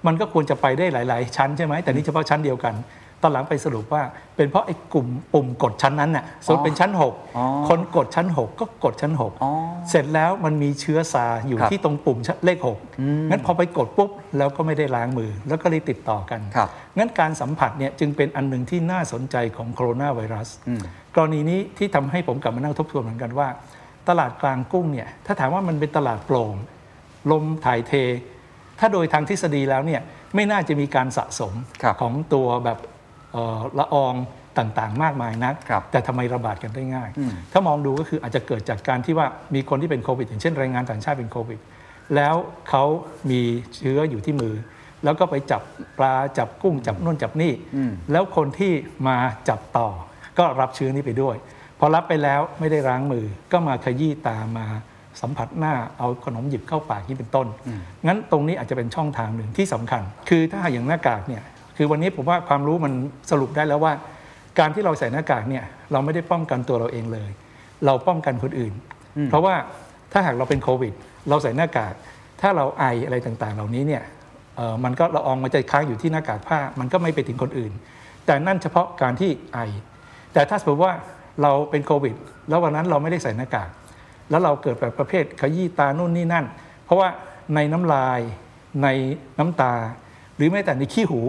[0.07, 2.75] มันก็ควรจะไปได้หลาย ๆ ชั้นใช่ไหมแต่นี่เฉพาะชั้นเดียวกัน
[3.23, 4.03] ตอนหลังไปสรุปว่า
[4.37, 7.09] เป็นเพราะไอ้กลุ่มปุ่มกดชั้นนั้นน่ะสมมติเป็นชั้นอ๋อ
[7.47, 12.59] 6คนกดชั้น 6 ก็กดชั้นอ๋อ6เสร็จแล้วมันมีเชื้อซาร์อยู่ครับที่ตรงปุ่มชั้นเลข
[12.95, 20.83] 6งั้นพอไปกดปุ๊บแล้วก็ไม่ได้ล้างมือ แล้วก็เลยติดต่อกันครับงั้นการสัมผัสเนี่ยจึงเป็นอันหนึ่งที่น่าสนใจของโคโรนาไวรัสอืม
[21.17, 23.49] กรณีนี้ที่ทำให้ผมกลับมานั่งทบทวนเหมือนกันว่า
[24.09, 26.55] ตลาดกลางกุ้งเนี่ยถ้าถามว่ามันเป็นตลาดโปร่ง
[27.31, 27.93] ลมถ่ายเท
[28.79, 30.01] ถ้าโดยทางทฤษฎีแล้วเนี่ย
[30.35, 31.53] ไม่น่าจะมีการสะสม
[31.83, 32.91] ครับของตัวแบบเอ่อ
[33.79, 34.15] ละออง
[34.59, 41.61] ต่างๆ มากมายนักครับแต่ทำไมระบาดกันได้ง่ายอืมถ้ามองดูก็คืออาจจะเกิดจากการที่ว่ามีคนที่เป็นโควิด อย่างเช่นแรงงานต่างชาติเป็นโควิด
[42.17, 42.35] แล้ว
[42.69, 42.85] เขา
[43.31, 43.41] มี
[43.77, 44.55] เชื้ออยู่ที่มือ
[45.05, 45.63] แล้วก็ไปจับ
[45.99, 48.73] ปลาจับกุ้งจับนู่นจับนี่อืมแล้วคนที่
[49.09, 49.17] มา
[49.49, 49.89] จับต่อ
[50.39, 51.37] ก็รับเชื้อนี้ไปด้วย
[51.79, 54.67] พอรับไปแล้วไม่ได้ล้างมือ ก็มาขยี้ตามา
[55.21, 57.47] สัมผัสหน้าเอาขนมหยิบเข้าปากนี่เป็นต้น
[58.07, 61.43] งั้นตรงนี้อาจจะเป็นช่องทางหนึ่งที่สำคัญ คือถ้าหากอย่างหน้ากากเนี่ย
[61.83, 62.93] คือวันนี้ผมว่าความรู้มัน
[63.31, 63.93] สรุปได้แล้วว่า
[64.59, 67.31] การที่เราใส่หน้ากากเนี่ยเราไม่ได้ป้องกันตัวเราเองเลย
[67.87, 68.73] เราป้องกันคนอื่น
[69.31, 69.55] เพราะว่า
[70.13, 70.93] ถ้าหากเราเป็นโควิด
[71.29, 71.95] เราใส่หน้ากาก
[72.41, 74.03] ถ้าเราไออะไรต่างๆ เหล่านี้เนี่ย
[74.57, 77.73] เอ่อมันก็ละอองมันจะค้างอยู่ที่หน้ากากผ้า มันก็ไม่ไปถึงคนอื่น
[78.27, 79.59] แต่นั่นเฉพาะการที่ไอ
[80.33, 80.95] แต่ถ้าสมมติว่า
[81.43, 82.15] เราเป็นโควิด
[82.49, 83.69] แล้ววันนั้นเราไม่ได้ใส่หน้ากาก
[84.31, 86.45] แล้วเราเกิดแบบประเภทขยี้ตานู่นนี่นั่น
[86.85, 87.09] เพราะว่า
[87.55, 88.21] ในน้ำลาย
[88.83, 88.89] ใน
[89.39, 89.75] น้ำตา
[90.41, 91.21] หรือแม้แต่ในขี้หู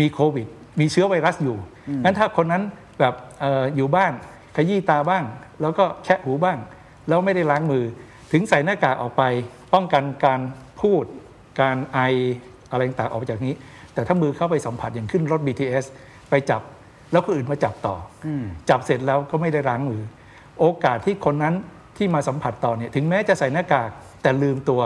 [0.00, 0.46] มีโควิด
[0.80, 1.56] มีเชื้อไวรัสอยู่
[2.04, 2.62] งั้นถ้าคนนั้น
[3.00, 4.12] แบบเอออยู่บ้าน
[4.56, 5.24] ขยี้ตาบ้าง
[5.60, 6.58] แล้วก็แคะหูบ้าง
[7.08, 7.84] แล้วไม่ได้ล้างมือ
[8.32, 9.22] ถึงใส่หน้ากากออกไป
[9.74, 10.40] ป้องกันการ
[10.80, 11.04] พูด
[11.60, 11.98] การไอ
[12.70, 13.54] อะไรต่างๆออกไปจากนี้
[13.94, 15.84] แต่ถ้ามือเข้าไปสัมผัสอย่างขึ้นรถ BTS
[16.30, 16.62] ไปจับ
[17.12, 20.02] แล้วคนอื่นมาจับต่ออมจับเสร็จแล้วก็ไม่ได้ล้างมือ
[20.60, 21.54] โอกาสที่คนนั้น
[21.96, 23.90] ที่มาสัมผัสต่อเนี่ยถึงแม้จะใส่หน้ากาก
[24.22, 24.80] แต่ลืมตัว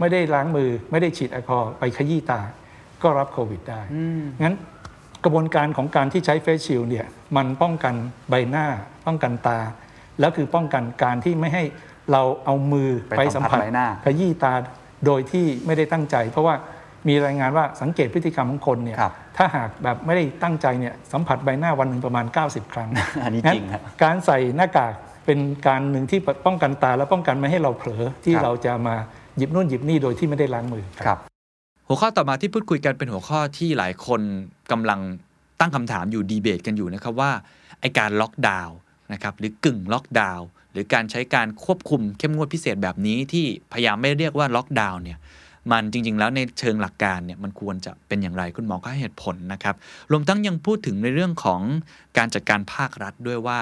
[0.00, 2.40] ไม่ได้ล้างมือ ไม่ได้ฉีดแอลกอฮอล์ไปขยี้ตา
[3.04, 3.80] ก็รับโควิดได้
[4.44, 4.56] งั้น
[5.24, 7.94] กระบวนการของการที่ใช้เฟสชิลเนี่ยมันป้องกัน
[8.30, 8.66] ใบหน้า
[9.06, 9.58] ป้องกันตา
[10.20, 11.64] แล้วคือป้องกันการที่ไม่ให้
[12.12, 14.52] เราเอามือไปไปสัสัมมผัผัสสใบหน้าขยี้ตา
[15.06, 16.54] โดยที่ไม่ได้ตั้งใจ เพราะว่า
[17.08, 22.88] มีรายงานว่าสังเกตพฤติกรรมของคนเนี่ยครับถ้าหากแบบไม่ได้ตั้งใจเนี่ยสัมผัสใบหน้าวันหนึ่งประมาณ 90 ครั้ง
[23.24, 24.92] อันนี้งั้จริงครับการใส่หน้ากาก
[25.26, 28.94] เป็นการหนึ่งที่ป้องกันตาและป้องกันไม่ให้เราเผลอที่ครับเราจะมา
[29.36, 31.18] หยิบนู่นหยิบนี่โดยที่ไม่ได้ล้างมือครับ
[31.94, 34.20] หัวข้อต่อมาที่พูดคุยกันเป็นหัวข้อที่หลายคน
[34.70, 35.00] กำลัง
[35.60, 37.32] ตั้งคำถามอยู่ดีเบตกันอยู่นะครับว่า
[37.80, 38.76] ไอการล็อกดาวน์
[39.12, 45.18] นะครับหรือกึ่งล็อกดาวน์หรือการใช้การควบคุมเข้มงวดพิเศษแบบนี้ที่พยายามไม่เรียกว่าล็อกดาวน์เนี่ย
[45.72, 49.74] มันจริง ๆ แล้วในเชิงหลักการเนี่ยมันควรจะเป็นอย่างไรคุณหมอก็ให้เหตุผลนะครับ
[50.12, 51.60] รวมทั้งยังพูดถึงในเรื่องของ
[52.18, 53.60] การจัดการภาครัฐด้วยว่า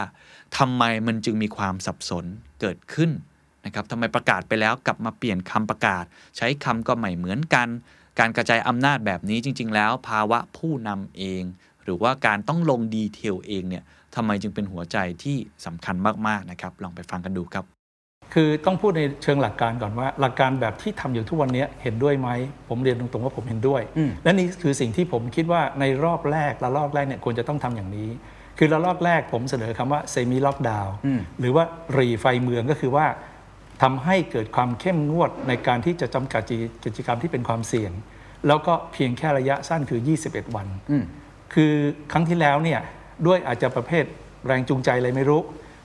[0.58, 2.24] ทำไมมันจึงมีความสับสน
[2.60, 3.10] เกิดขึ้น
[3.64, 6.04] นะครับทำไมประกาศไปแล้วกลับมาเปลี่ยนคำประกาศ
[6.36, 7.68] ใช้คำก็ไม่เหมือนกัน
[8.18, 11.42] การกระจายอำนาจแบบนี้จริง ๆ แล้ว ภาวะผู้นำเอง
[11.84, 15.96] หรือว่าการต้องลง detail เองเนี่ยทำไมจึงเป็นหัวใจที่สำคัญ
[16.26, 17.64] มากๆนะครับลองไปฟังกันดูครับ
[18.34, 22.28] คือต้องพูดในเชิงหลักการก่อนว่า หลักการแบบที่ทำอยู่ทุกวันนี้เห็นด้วยไหม
[22.68, 28.08] ผมเรียนตรงๆว่าผมเห็นด้วยอืมและนี่คือสิ่งที่ผมคิดว่าในรอบแรกระลอกแรกเนี่ยควรจะต้องทำอย่างนี้
[28.58, 31.64] คือระลอกแรกผมเสนอคำว่า semi-lockdown อืมหรือว่า
[31.98, 33.06] รีไฟเมืองก็คือว่า
[33.82, 36.42] ทำให้เกิดความเข้มงวดในการที่จะจำกัด
[36.84, 37.92] กิจกรรมที่เป็นความเสี่ยง
[38.46, 41.04] แล้วก็เพียงแค่ระยะสั้นคือ 21 วันอืม
[41.54, 41.72] คือ
[42.12, 42.80] ครั้งที่แล้วเนี่ย
[43.26, 44.04] ด้วยอาจจะประเภท
[44.46, 45.40] แรงจูงใจอะไรไม่รู้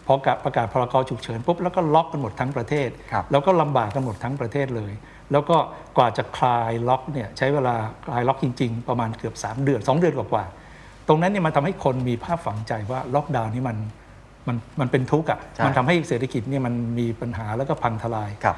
[0.07, 4.93] พอประกาศพรกฉุกเฉินปุ๊บแล้วก็ล็อกกันหมดทั้งประเทศครับแล้วก็ลำบากกันหมดทั้งประเทศเลย
[5.31, 5.57] แล้วก็
[5.97, 13.77] กว่าจะคลายล็อกเนี่ยใช้เวลาคลายล็อกจริง ๆ ประมาณเกือบ 3 เดือน 2 เดือนกว่าๆตรงนั้นเนี่ยมันทำให้คนมีภาพฝังใจว่าล็อกดาวน์นี่มัน
[14.47, 18.57] มันมันเป็นทุกข์อะใช่มันทำให้เศรษฐกิจเนี่ยมันมีปัญหาแล้วก็พังทลายครับ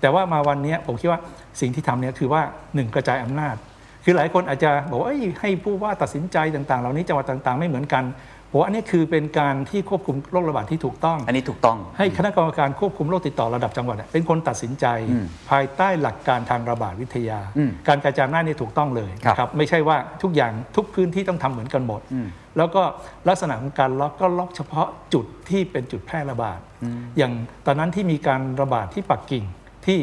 [0.00, 1.20] แต่ว่ามาวันนี้ผมคิดว่า
[1.60, 2.42] สิ่งที่ทำเนี่ยคือว่า
[2.74, 3.56] หนึ่งกระจายอำนาจ
[4.04, 8.04] คือหลายคนอาจจะบอกว่าเอ้ยให้ผู้ว่าตัดสินใจต่างๆ เหล่านี้จังหวัดต่างๆ ไม่เหมือนกัน
[8.50, 22.82] ผมว่าอันนี้คือเป็นการที่ควบคุมโรคระบาดที่ถูกต้อง อันนี้ถูกต้อง ให้คณะกรรมการควบคุมโรคติดต่อระดับจังหวัดเนี่ยเป็นคนตัดสินใจอืมภายใต้หลักการทางระบาดวิทยาอืมการกระจายอำนาจนี่ถูกต้องเลยครับนะครับ ไม่ใช่ว่าทุกอย่างทุกพื้นที่ต้องทำเหมือนกันหมดอืม แล้วก็
[23.28, 26.60] ลักษณะของการล็อกก็ล็อกเฉพาะจุดที่เป็นจุดแพร่ระบาด
[27.18, 27.32] อย่าง
[27.66, 29.44] ตอนนั้นที่มีการระบาดที่ปักกิ่ง
[29.86, 29.98] ที่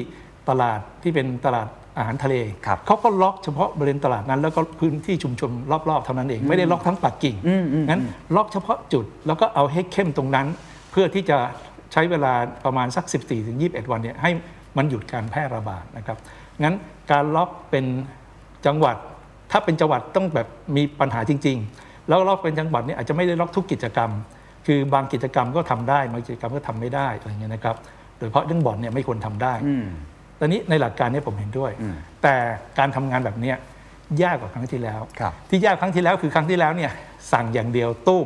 [0.50, 2.36] ตลาดที่เป็นตลาดอาหารทะเล
[2.68, 5.52] ครับเขาก็ล็อกเฉพาะบริเวณตลาดนั้น แล้วก็พื้นที่ชุมชน
[5.90, 8.02] รอบๆเท่านั้นเองไม่ได้ล็อกทั้งปักกิ่งอืมอืมงั้น
[8.36, 10.48] ล็อกเฉพาะจุดแล้วก็เอาให้เข้มตรงนั้น
[10.92, 11.38] เพื่อที่จะ
[11.92, 12.34] ใช้เวลา
[12.66, 14.32] ประมาณสัก 14ถึง21 วันเนี่ยให้
[14.78, 16.18] มันหยุดการแพร่ระบาดนะครับ
[16.64, 16.76] งั้น
[17.12, 17.86] การล็อกเป็น
[18.66, 18.96] จังหวัด
[19.52, 24.12] ถ้าเป็นจังหวัดต้องแบบมีปัญหาจริง ๆ แล้วล็อกเป็นจังหวัดเนี่ยอาจจะไม่ได้ล็อกทุกกิจกรรม
[24.68, 27.76] คือบางกิจกรรมก็ทำได้บางกิจกรรมก็ทำไม่ได้อะไรเงี้ยนะครับ
[28.18, 29.86] โดยเฉพาะเรื่องบ่อนเนี่ยไม่ควรทำได้อืม
[30.40, 32.36] ตอนนี้ในหลักการเนี้ผมเห็นด้วยอืมแต่
[32.80, 33.58] การทำงานแบบเนี้ย
[34.24, 36.92] ยากกว่าครั้งที่แล้วครับที่ยากครั้งที่แล้วคือครั้งที่แล้วเนี่ย
[37.32, 38.26] สั่งอย่างเดียวตุ้ม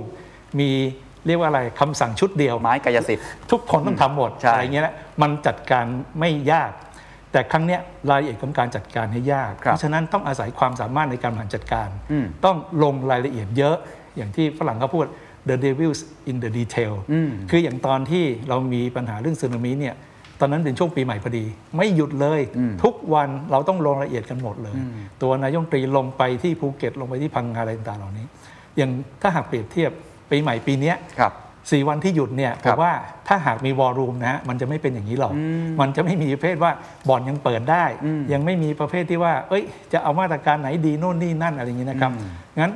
[0.59, 0.69] มี
[1.27, 5.85] เรียกว่าอะไรคำสั่งชุดเดียวไม้กายสิทธิ์ทุกคนต้องทำหมดใช่อะไรเงี้ยนะมันจัดการ
[6.19, 6.71] ไม่ยาก
[7.35, 13.75] แต่ครั้งเนี้ยรายละเอียดของการจัดการให้ยากครับเพราะฉะนั้นต้องอาศัยความสามารถในการบริหารจัดการอืมต้องลงรายละเอียดเยอะ
[14.17, 15.05] อย่างที่ฝรั่งเขาพูด
[15.49, 19.95] the devil's in the detail อืมคืออย่างตอนที่เรามีปัญหาเรื่องสึนามิเนี่ย
[20.39, 21.45] ตอนนั้นเป็นช่วงปีใหม่พอดี
[21.77, 24.77] ไม่หยุดเลยอืมทุกวันเราต้องลงรายละเอียดกันหมดเลย
[25.21, 28.25] ตัวนายกรัฐมนตรีลงไปที่ภูเก็ตลงไปที่พังงาอะไรต่างๆเหล่านี้
[28.77, 29.91] อย่างถ้าหากเปรียบเทียบ
[30.31, 31.33] ปีใหม่ปีเนี้ยครับ
[31.71, 32.91] สี่วันที่หยุดเนี่ยคผรับมว่า
[33.27, 36.71] ถ้าหากมีวอลลุ่มนะฮะมันจะไม่เป็นอย่างนี้หรอกอืมมันจะไม่มีประเภทว่า
[37.09, 42.29] บ่อนยังเปิดได้อืมยังไม่มีประเภทที่ว่า เอ้ย จะเอามาตรการไหนดีโน่นนี่นั่นอะไรอย่างนี้นะครับอืม
[42.61, 42.73] งั้น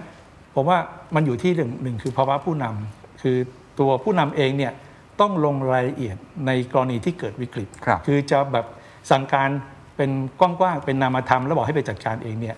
[0.56, 0.78] ผมว่า
[1.16, 3.38] มันอยู่ที่หนึ่งหนึ่งคือภาวะผู้นำคือ
[3.80, 4.74] ตัวผู้นำเองเนี่ย
[5.22, 8.66] ต้องลงรายละเอียดในกรณีที่เกิดวิกฤตครับคือจะแบบ
[9.12, 9.50] สั่งการ
[9.98, 12.56] เป็นกว้างๆเป็นนามธรรมแล้วบอกให้ไปจัดการเองเนี่ย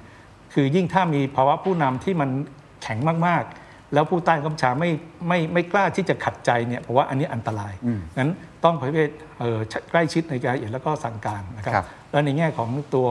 [0.54, 2.30] คือยิ่งถ้ามีภาวะผู้นำที่มัน
[2.84, 3.61] แข็งมากๆ
[3.94, 4.90] แล้วผู้ใต้กำชาไม่
[5.28, 8.32] ไม่ไม่กล้าที่จะขัดใจเนี่ยผมว่าอันนี้อันตรายอืมงั้น
[8.64, 9.60] ต้องประเภทเอ่อ
[9.92, 13.08] ใกล้ชิดในการละเอียดแล้วก็สั่งการนะครับครับ แล้วในแง่ของตัว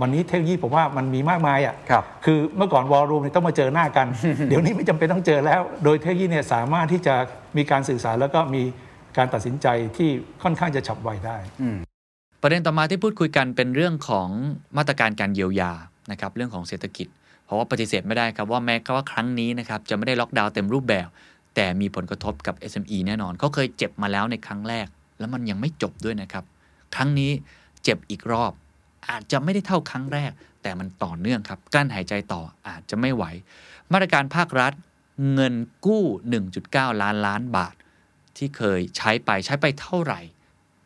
[0.00, 4.06] วันนี้เทคโนโลยีผมว่ามันมีมากมายอะครับคือเมื่อก่อนวอลลุ่มเนี่ยต้องมาเจอหน้ากัน
[4.48, 7.14] เดี๋ยวนี้ไม่จำเป็นต้องเจอแล้ว โดยเทคโนโลยีเนี่ยสามารถที่จะ
[7.56, 8.62] มีการสื่อสารแล้วก็มี
[9.16, 10.10] การตัดสินใจที่
[10.42, 11.78] ค่อนข้างจะฉับไวได้อืม
[12.42, 14.28] ประเด็นต่อมาที่พูดคุยกันเป็นเรื่องของ
[14.76, 15.72] มาตรการการเยียวยา
[16.10, 17.06] นะครับเรื่องของเศรษฐกิจ
[17.48, 21.08] เพราะว่าปฏิเสธไม่ได้ครับว่าแม้ว่าครั้งนี้นะครับจะไม่ได้ล็อกดาวน์เต็มรูปแบบ
[21.54, 24.86] แต่มีผลกระทบกับ SME แน่นอนเขาเคยเจ็บมาแล้วในครั้งแรก
[25.18, 26.44] แล้วมันยังไม่จบด้วยนะครับ
[26.94, 27.30] ครั้งนี้
[27.82, 28.52] เจ็บอีกรอบ
[29.10, 30.30] อาจจะไม่ได้เท่าครั้งแรก
[30.62, 33.24] แต่มันต่อเนื่องครับกลั้นหายใจต่ออาจจะไม่ไหว
[33.92, 34.72] มาตรการภาครัฐ
[35.34, 35.54] เงิน
[35.86, 36.02] กู้
[36.52, 37.74] 1.9 ล้านล้านบาท
[38.36, 40.20] ที่เคยใช้ไปใช้ไปเท่าไหร่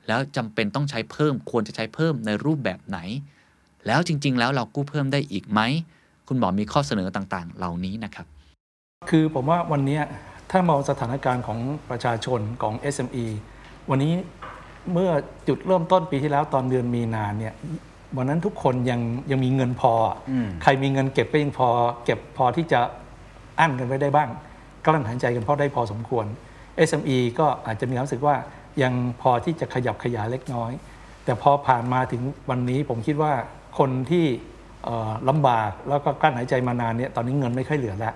[0.07, 2.99] แล้วจำเป็นต้องใช้เพิ่มควรจะใช้เพิ่มในรูปแบบไหน
[3.87, 5.61] แล้วจริง ๆ แล้วเรากู้เพิ่มได้อีกไหม
[6.33, 8.27] คุณคุณหมอมีข้อเสนอต่างๆ เหล่านี้นะครับ
[9.11, 9.99] คือผมว่าวันนี้
[10.51, 11.59] ถ้ามองสถานการณ์ของ
[11.91, 13.27] ประชาชนของ SME
[13.91, 14.13] วันนี้
[14.93, 15.11] เมื่อ
[15.49, 17.55] จุดเริ่มต้นปีที่แล้วตอนเดือนมีนาเนี่ย
[18.17, 19.93] วันนั้นทุกคนยังยังมีเงินพอ
[20.31, 21.69] อใครมีเงินเก็บก็ยังพอ
[22.05, 22.81] เก็บพอที่จะ
[23.61, 24.29] อั้นกันไว้ได้บ้าง
[24.85, 26.27] กลั้นหายใจกันพอได้พอสมควร
[26.89, 28.37] SME ก็อาจจะมีความรู้สึกว่า
[28.83, 30.73] ยังพอที่จะขยับขยายเล็กน้อย
[31.25, 33.33] แต่พอผ่านมาถึงวันนี้ผมคิดว่า
[33.79, 34.52] คนที่เอ่อ
[35.29, 38.15] ลำบากแล้วก็กลั้นหายใจมานานเนี่ยตอนนี้เงินไม่ค่อยเหลือแล้ว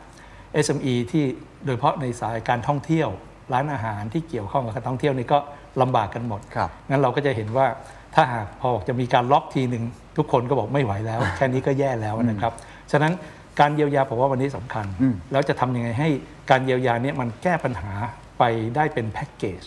[0.65, 1.25] SME ที่
[1.65, 3.09] โดยเฉพาะในสายการท่องเที่ยว
[3.53, 5.39] ร้านอาหารที่เกี่ยวข้องกับการท่องเที่ยวนี่ก็
[5.83, 7.67] ลำบากกันหมดครับงั้นเราก็จะเห็นว่า
[8.15, 9.85] ถ้าหากพอจะมีการล็อกทีหนึ่ง
[10.17, 12.53] ทุกคนก็บอกไม่ไหวแล้ว แค่นี้ก็แย่แล้วนะครับ
[12.93, 13.13] ฉะนั้น
[13.61, 16.09] การเยียวยาผมว่าวันนี้สำคัญอืมแล้วจะทำยังไงให้
[16.51, 17.93] การเยียวยาเนี้มันแก้ปัญหา
[18.39, 18.45] ไป
[18.77, 19.61] ได้เป็นแพ็กเกจ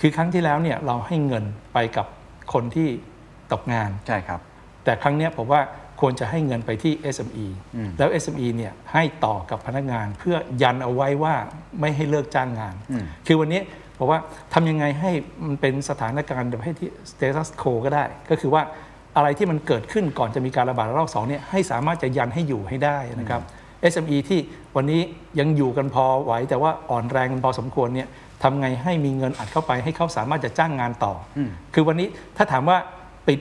[0.00, 2.06] คือครั้งที่แล้วเนี่ยเราให้เงินไปกับ
[2.52, 2.88] คนที่
[3.52, 4.40] ตกงาน ใช่ครับ
[4.84, 5.60] แต่ครั้งเนี้ยผมว่า
[6.00, 11.34] ควรจะให้เงินไปที่ SME อืมแล้ว SME เนี่ยให้ต่อกับพนักงานเพื่อยันเอาไว้ว่า
[11.80, 13.60] ไม่ให้เลิกจ้างงานอืมคือวันนี้
[13.98, 14.20] บอกว่า
[14.54, 15.10] ทำยังไงให้
[15.46, 18.62] มันเป็นสถานการณ์แบบให้ที่ status quo ก็ได้ ก็คือว่า
[19.16, 23.40] อะไรที่มันเกิดขึ้นก่อนจะมีการระบาดระลอกสองเนี่ยให้สามารถจะยันให้อยู่ให้ได้นะครับ
[23.92, 24.40] SME ที่
[24.76, 25.00] วันนี้
[25.38, 28.08] ยังอยู่กันพอไหว แต่ว่าอ่อนแรงกันพอสมควรเนี่ย
[28.42, 32.78] ทำไงให้มีเงินอัดเข้าไปให้เขาสามารถจะจ้างงานต่ออืมคือวันนี้ถ้าถามว่า
[33.26, 33.40] ปิด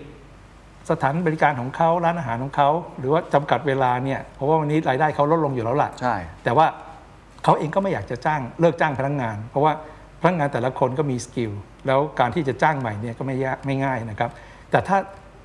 [0.89, 2.69] สถานบริการของเขาร้านอาหารของเขา
[2.99, 6.67] หรือว่าจำกัดเวลาเนี่ยเพราะว่าวันนี้รายได้เขาลดลงอยู่แล้วล่ะใช่ แต่ว่า
[7.43, 9.73] เขาเองก็ไม่อยากจะจ้างเลิกจ้างพนักงาน เพราะว่า
[10.21, 11.51] พนักงานแต่ละคนก็มี skill
[11.87, 14.29] แล้วการที่จะจ้างใหม่เนี่ยก็ไม่ยากไม่ง่ายนะครับ
[14.71, 14.97] แต่ถ้า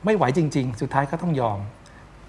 [0.05, 1.59] ไม่ไหวจริง ๆ สุดท้ายก็ต้องยอม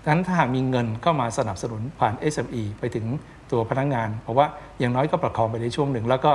[0.03, 3.05] ดังนั้นถ้าหากมีเงินก็มาสนับสนุนผ่าน SME ไปถึง
[3.51, 4.45] ตัวพนักงาน เพราะว่า
[4.79, 6.31] อย่างน้อยก็ประคองไปในช่วงหนึ่ง แล้วก็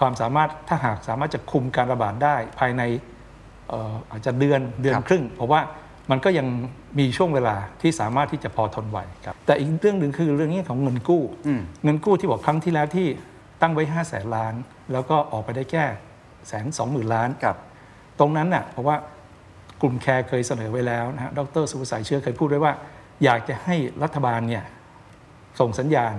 [0.00, 2.82] ความสามารถถ้าหากสามารถจะคุมการระบาดได้ภายใน
[3.68, 5.60] เอ่ออาจจะเดือนเดือนครับครึ่ง เพราะว่า
[6.10, 6.46] มันก็ยัง
[6.98, 13.08] มีช่วงเวลาที่สามารถที่จะพอทนไหวครับ แต่อีกเรื่องหนึ่งคือเรื่องนี้ของเงินกู้อืมเงินกู้ที่บอกครั้งที่แล้วที่
[13.60, 14.54] ตั้งไว้5 0 0แสนล้าน
[14.92, 15.84] แล้วก็ออกไปได้แค่
[16.48, 17.56] แสนสองหมื่นล้านครับ
[18.18, 18.96] ตรงนั้นน่ะเพราะว่า
[19.80, 22.72] กลุ่มแคร์เคยเสนอไว้แล้วนะฮะดรสุภาชัยเชื่อเคยพูดไว้ว่า
[23.24, 24.64] อยากจะให้รัฐบาลเนี่ย
[25.60, 26.14] ส่งสัญญาณ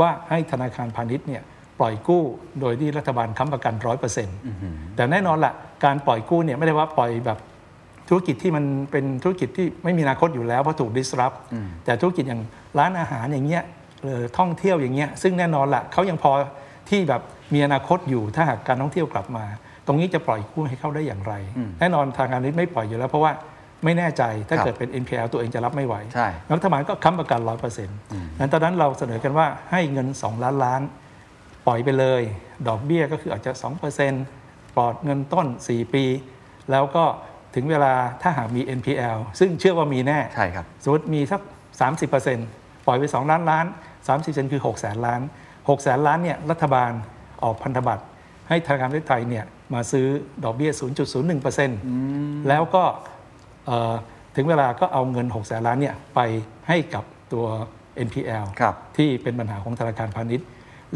[0.00, 1.42] ว่าให้ธนาคารพาณิชย์เนี่ย
[1.78, 2.22] ปล่อยกู้
[2.60, 4.36] โดยที่รัฐบาลค้ำประกันร้อยเปอร์เซ็นต์
[4.96, 7.38] แต่แน่นอนละ่ะการปล่อยกู้เนี่ยไม่ได้ว่าปล่อยแบบ
[8.14, 11.36] ธุรกิจที่มันเป็นธุรกิจที่ไม่มีอนาคตอยู่แล้วเพราะถูก disrupt
[11.84, 12.42] แต่ธุรกิจอย่าง
[12.78, 13.62] ร้านอาหารอย่างเงี้ย
[14.04, 16.32] หรือท่องเที่ยวอย่างเงี้ยซึ่งแน่นอนละ่ะเขายังพอ
[16.90, 17.22] ที่แบบ
[17.54, 19.44] มีอนาคตอยู่ถ้าหากการท่องเที่ยวกลับมา
[19.86, 21.34] ตรงนี้จะปล่อยกู้ให้เขาได้อย่างไร
[21.80, 23.32] แน่นอนทางการนี้ไม่ปล่อยอยู่แล้ว เพราะว่า
[23.84, 27.96] ไม่แน่ใจถ้าครับเกิดเป็น NPL ตัวเองจะรับไม่ไหวใช่รัฐบาลก็ค้ำประกันร้อยเปอร์เซ็นต์
[28.38, 30.82] นั้นตอนนั้นเราเสนอกันว่าให้เงิน 2 ล้านล้าน
[31.66, 32.22] ปล่อยไปเลย
[32.68, 33.52] ดอกเบี้ยก็คืออาจจะ
[34.14, 36.04] 2%ปลอดเงินต้น 4 ปี
[36.70, 37.04] แล้วก็
[37.54, 41.40] ถึงเวลาถ้าหากมี NPL ซึ่งเชื่อว่ามีแน่ใช่ครับสมมติมีสัก
[42.10, 43.66] 30%ปล่อยไป 2 ล้านล้าน
[44.08, 45.20] 30%คือ 6 แสนล้าน
[45.52, 46.90] 6 แสนล้านเนี่ยรัฐบาล
[47.42, 48.04] ออกพันธบัตร
[48.48, 50.06] ให้ธนาคารประเทศไทยเนี่ยมาซื้อ
[50.44, 50.70] ดอกเบี้ย
[51.38, 52.84] 0.01%แล้วก็
[53.66, 53.94] เอ่อ
[54.36, 56.20] ถึงเวลาก็เอาเงิน 6 แสนล้านเนี่ยไป
[56.68, 57.46] ให้กับตัว
[58.06, 60.46] NPL ครับที่เป็นปัญหาของธนาคารพาณิชย์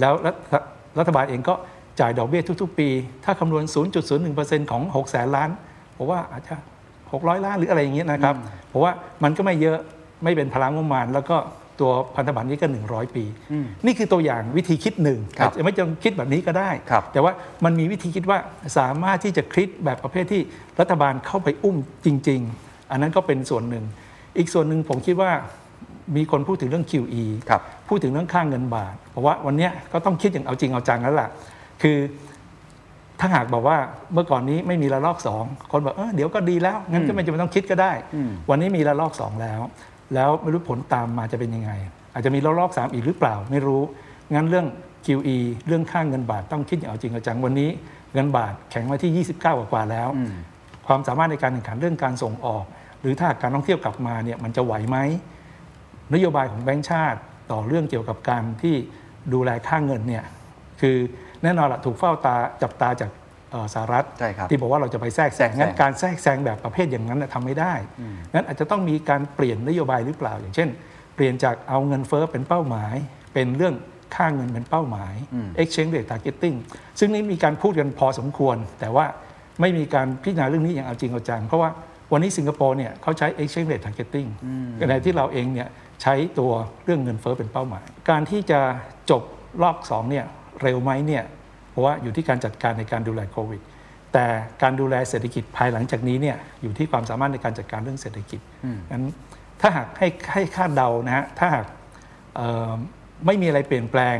[0.01, 0.37] แล้วรัฐ
[0.99, 1.55] รัฐบาลเองก็
[2.01, 2.88] จ่ายดอกเบี้ยทุก ๆ ปี
[3.25, 3.64] ถ้าคำนวณ
[4.19, 5.51] 0.01%ของ 6 แสนล้าน
[5.97, 6.55] ผมว่าอาจจะ
[7.01, 8.37] 600 ล้านหรืออะไรอย่างเงี้ยนะครับ
[8.69, 9.79] เพราะว่ามันก็ไม่เยอะ
[10.25, 11.37] ไม่เป็นพลังงบประมาณ แล้วก็
[11.81, 13.25] ตัวพันธบัตรนี้ก็ 100 ปี
[13.87, 17.33] นี่คือตัวอย่างวิธีคิดหนึ่งครับอาจจะไม่จำคิดแบบนี้ก็ได้ครับแต่ว่า
[17.65, 18.39] มันมีวิธีคิดว่า
[18.79, 20.41] สามารถที่จะคิดแบบประเภทที่
[20.81, 23.85] รัฐบาลเข้าไปอุ้มจริง ๆ อันนั้นก็เป็นส่วนหนึ่ง
[24.39, 25.31] อีกส่วนหนึ่งผมคิดว่า
[26.17, 31.29] มีคนพูดถึงเรื่อง QE ครับพูดถึงเรื่องค่างเงินบาท เพราะว่าวันเนี้ยก็ต้องคิดอย่างเอาจริงเอาจังแล้วล่ะ
[31.83, 31.97] คือ
[33.20, 33.79] ถ้าหากบอกว่า
[34.12, 37.92] เมื่อก่อนนี้ไม่มีระลอกสองคนบอกเออเดี๋ยวก็ดีแล้ว งั้นก็ไม่จำเป็นต้องคิดก็ได้
[38.50, 39.61] วันนี้มีระลอกสองแล้ว
[40.14, 41.72] แล้วไม่รู้ผลตามมาจะเป็นยังไง
[42.14, 43.83] อาจจะมีระลอกสามอีกหรือเปล่า ไม่รู้
[44.35, 44.66] งั้นเรื่อง
[45.07, 47.70] QE เรื่องค่างเงินบาทต้องคิดอย่างเอาจริงเอาจังวันนี้
[48.14, 50.09] เงินบาทแข็งไว้ที่ 29 กว่าๆแล้ว
[50.87, 52.64] ความสามารถในการแข่งขันเรื่องการส่งออก
[53.00, 54.96] หรือถ้าหากการท่องเที่ยวกลับมาเนี่ยมันจะไหวไหม
[56.14, 57.20] นโยบายของแบงก์ชาติ
[57.52, 58.74] ต่อเรื่องเกี่ยวกับการที่
[59.33, 60.24] ดูแลค่าเงินเนี่ย
[60.81, 60.96] คือ
[61.47, 63.11] แน่นอนละถูกเฝ้าตาจับตาจาก
[63.51, 67.75] เอ่อสหรัฐใช่ครับที่บอกว่าเราจะไปแทรกแซงแทรกแซงงั้นการแทรกแซงแบบประเภทอย่างนั้นน่ะทำไม่ได้
[68.35, 70.69] งั้นอาจจะต้องมีการเปลี่ยนนโยบายหรือเปล่า อย่างเช่น
[71.15, 72.95] เปลี่ยนจากเอาเงินเฟ้อเป็นเป้าหมาย
[73.35, 73.75] เป็นเรื่อง
[74.15, 75.15] ค่าเงินเป็นเป้าหมาย
[75.61, 76.57] exchange rate targeting
[76.99, 79.07] ซึ่งนี่มีการพูดกันพอสมควร แต่ว่า
[79.61, 81.71] ไม่มีการพิจารณาเรื่องนี้อย่างเอาจริงเอาจังเพราะว่า
[82.13, 84.29] วันนี้สิงคโปร์เนี่ยเขาใช้ exchange rate targeting
[84.81, 85.69] ขณะที่เราเองเนี่ย
[86.03, 86.53] ใช้ตัว
[86.85, 88.61] เรื่องเงินเฟ้อเป็นเป้าหมาย การที่จะ
[89.11, 89.23] จบ
[89.63, 90.25] รอบสองเนี่ย
[90.63, 91.36] เร็วไหมเนี่ยเพ
[91.77, 93.61] ราะว่าอยู่ที่การจัดการในการดูแลโควิด
[94.12, 94.27] แต่
[94.62, 98.41] การดูแลเศรษฐกิจภายหลังจากนี้เนี่ยอยู่ที่ความสามารถในการจัดการเรื่องเศรษฐกิจ
[98.91, 99.05] งั้น
[99.61, 101.67] ถ้าหากให้ให้คาดเดานะฮะถ้าหาก
[102.37, 102.73] เอ่อ
[103.27, 104.17] ไม่มีอะไรเปลี่ยนแปลง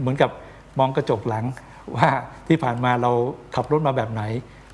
[0.00, 0.30] เหมือนกับ
[0.78, 1.44] มองกระจกหลัง
[1.96, 2.08] ว่า
[2.48, 3.12] ที่ผ่านมาเรา
[3.54, 4.22] ขับรถมาแบบไหน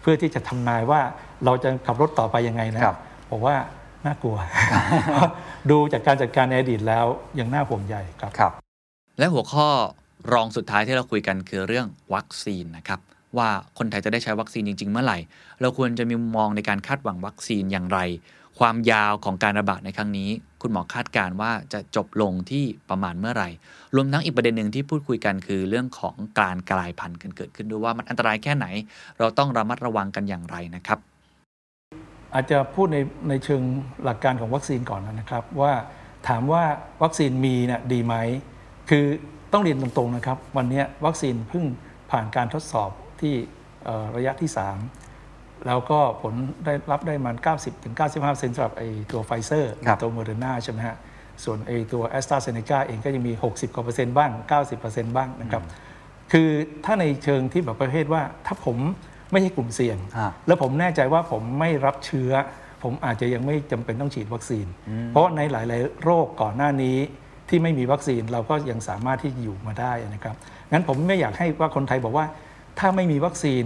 [0.01, 1.01] เพื่อที่จะทำนายว่า
[1.45, 2.97] เราจะขับรถต่อไปยังไงนะครับ
[3.31, 3.57] ผมว่า
[4.07, 4.37] น่ากลัว
[5.71, 7.07] ดูจากการจัดการในอดีตแล้ว
[7.39, 8.53] ยังน่าห่วงใยครับครับ
[9.19, 9.69] และหัวข้อ
[10.33, 13.01] รองสุดท้ายที่เราคุยกันคือเรื่องวัคซีนนะครับ
[13.39, 15.19] ว่าคนไทยจะได้ใช้วัคซีนจริง ๆ เมื่อไหร่
[15.61, 17.99] เราควรจะมีมุมมองในการคาดหวังวัคซีนอย่างไร
[18.59, 20.31] ความยาวของการระบาดในครั้งนี้
[20.63, 23.49] คุณหมอคาดการณ์ว่าจะจบลงที่ประมาณเมื่อไหร่
[23.95, 28.67] รวมทั้งอีกประเด็นหนึ่งที่พูดคุยกันคือเรื่องของการกลายพันธุ์กันเกิดขึ้นด้วยว่ามันอันตรายแค่ไหน
[29.19, 30.99] เราต้องระมัดระวังกันอย่างไรนะครับ
[32.35, 33.63] อาจจะพูดในในเชิง
[34.05, 35.73] หลักการของวัคซีนก่อนนะครับ ว่า
[36.29, 36.63] ถามว่า
[37.03, 38.15] วัคซีนมีเนี่ยดีไหม
[38.91, 39.07] คือ
[39.53, 41.65] ต้องเรียนตรงๆนะครับ วันนี้วัคซีนเพิ่ง
[42.11, 43.35] ผ่านการทดสอบที่
[43.85, 44.51] เอ่อระยะที่
[45.09, 46.35] 3 แล้วก็ผล
[46.65, 47.37] ได้รับได้มัน
[47.81, 50.97] 90-95%สำหรับไอ้ตัวไฟเซอร์ครับตัวโมเดอร์นาใช่ไหมฮะ
[51.45, 54.31] ส่วนไอ้ตัวแอสตราเซเนกาเองก็ยังมี 60กว่าเปอร์เซ็นต์บ้าง
[54.75, 55.63] 90%บ้างนะครับ
[56.33, 56.49] คือ
[56.85, 58.77] ถ้าในเชิงที่แบบประเภทว่า ถ้าผม
[59.31, 62.31] ไม่ใช่กลุ่มเสี่ยงอ่าแล้วผมแน่ใจว่าผมไม่รับเชื้อ
[62.83, 64.67] ผมอาจจะยังไม่จำเป็นต้องฉีดวัคซีน
[65.11, 66.99] เพราะในหลาย ๆ โรคก่อนหน้านี้
[67.53, 70.37] ที่ไม่มีวัคซีนเราก็ยังสามารถที่จะอยู่มาได้นะครับ
[70.73, 72.27] งั้นผมไม่อยากให้ว่าคนไทยบอกว่า
[72.79, 73.65] ถ้าไม่มีวัคซีน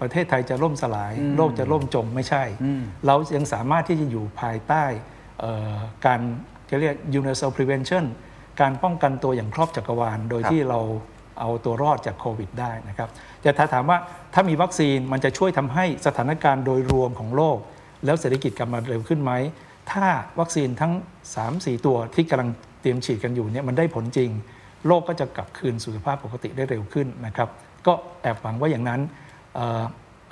[0.00, 2.44] ประเทศไทยจะล่มสลาย โลกจะล่มจมไม่ใช่
[3.06, 4.84] เรายังสามารถที่จะอยู่ภายใต้
[5.40, 5.74] เอ่อ
[6.06, 6.20] การ
[6.70, 8.04] จะเรียก universal prevention
[8.60, 10.80] การป้องกันตัวอย่างครอบจักรวาล โดยครับที่เรา
[11.40, 13.08] เอาตัวรอดจากโควิดได้นะครับ
[13.42, 13.98] แต่ถ้าถามว่า
[14.34, 17.58] ถ้ามีวัคซีนมันจะช่วยทำให้สถานการณ์โดยรวมของโลก
[18.04, 19.32] แล้วเศรษฐกิจกลับมาเร็วขึ้นไหม
[19.92, 20.06] ถ้า
[20.40, 20.92] วัคซีนทั้ง
[21.38, 24.30] 3-4 ตัวที่กำลังเต รียมฉีดกันอยู่เนี่ยมันได้ผลจริง
[24.86, 27.48] โลกก็จะกลับคืนสู่สภาพปกติได้เร็วขึ้นนะครับ
[27.86, 29.00] ก็แอบหวังว่าอย่างนั้น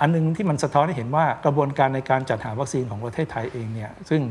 [0.01, 4.21] อันนึงที่มันสะท้อนให้เห็นว่ากระบวนการในการจัดหาวัคซีนของประเทศไทยเองเนี่ยซึ่ง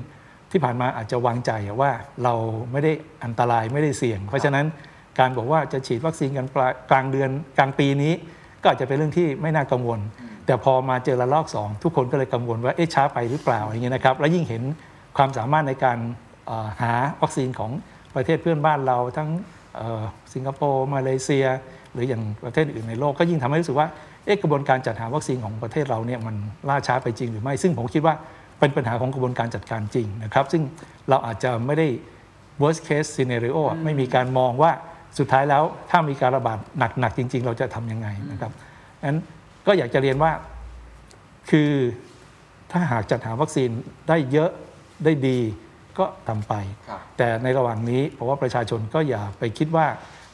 [0.51, 1.91] ที่ผ่านมาอาจจะวางใจว่า
[2.25, 2.35] เรา
[2.73, 2.93] ไม่ได้
[3.25, 4.67] อันตรายไม่ได้เสี่ยง เพราะฉะนั้น
[5.19, 6.47] การบอกว่าจะฉีดวัคซีนกัน
[6.91, 8.13] กลางเดือนกลางปีนี้
[8.63, 10.01] ก็อาจจะเป็นเรื่องที่ไม่น่ากังวล
[10.47, 14.63] แต่พอมาเจอระลอกสองทุกคนก็เลยกังวลว่าเอ๊ะช้าไปหรือเปล่าอย่างเงี้ยนะครับแล้วยิ่งเห็น
[15.17, 15.99] ความสามารถในการ
[16.83, 17.71] หาวัคซีนของ
[18.15, 19.29] ประเทศเพื่อนบ้านเราทั้ง
[19.77, 21.47] เอ่อสิงคโปร์มาเลเซีย
[21.93, 23.89] หรืออย่างประเทศอื่นในโลกก็ยิ่งทำให้รู้สึกว่า
[24.25, 26.37] เอ๊ะกระบวนการจัดหาวัคซีนของประเทศเราเนี่ยมัน
[26.69, 28.15] ล่าช้าไปจริงหรือไม่ ซึ่งผมคิดว่า
[28.61, 30.63] เป็นปัญหาของกระบวนการจัดการจริงนะครับ ซึ่ง
[31.09, 31.87] เราอาจจะไม่ได้
[32.63, 34.73] worst case scenario อะไม่มีการมองว่า
[35.19, 38.53] สุดท้ายแล้วถ้ามีการระบาดหนักๆจริง ๆ เราจะทำยังไงนะครับ
[39.07, 39.19] นั้น
[39.67, 40.33] ก็อยากจะเรียนว่า
[41.51, 41.71] คือ
[42.71, 43.71] ถ้าหากจัดหาวัคซีน
[44.09, 44.51] ได้เยอะ
[45.05, 45.39] ได้ดี
[45.99, 46.55] ก็ทำไป
[46.89, 49.87] ครับแต่ในระหว่างนี้ผมว่าประชาชนก็อย่าไปคิดว่า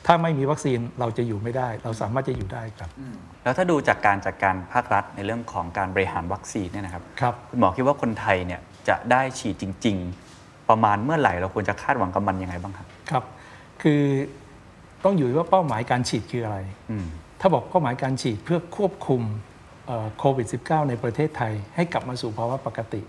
[0.07, 2.90] ถ้าไม่มีวัคซีนเราจะอยู่ไม่ได้ เราสามารถจะอยู่ได้ครับ
[3.42, 9.96] แล้วถ้าดูจากการจัดการภาครัฐในเรื่องของการบริหารวัคซีนเนี่ยนะครับครับคุณหมอคิดว่าคนไทยเนี่ยจะได้ฉีดจริง
[10.33, 13.25] ๆ ประมาณเมื่อไหร่เราควรจะคาดหวังกับมันยังไงบ้างครับครับ
[13.83, 14.03] คือ
[15.05, 16.59] ต้องอยู่ที่ว่าเป้าหมายการฉีดคืออะไร
[16.90, 17.07] อืม
[17.40, 19.23] ถ้าบอกเป้าหมายการฉีดเพื่อควบคุม
[20.18, 23.01] โควิด -19 ในประเทศไทยให้กลับมาสู่ภาวะปกติ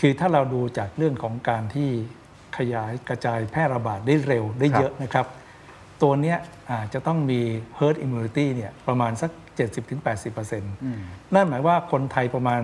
[0.00, 1.90] คือถ้าเราดูจากเรื่องของการที่
[2.56, 5.26] ขยายกระจายแพร่ระบาดได้เร็วได้เยอะนะครับ
[6.02, 6.38] ตัวเนี้ย
[6.72, 7.40] อาจจะต้องมี
[7.78, 9.30] herd immunity เนี่ยประมาณสัก
[10.06, 10.60] 70-80%
[11.34, 12.60] นั่นหมายว่าคนไทยประมาณ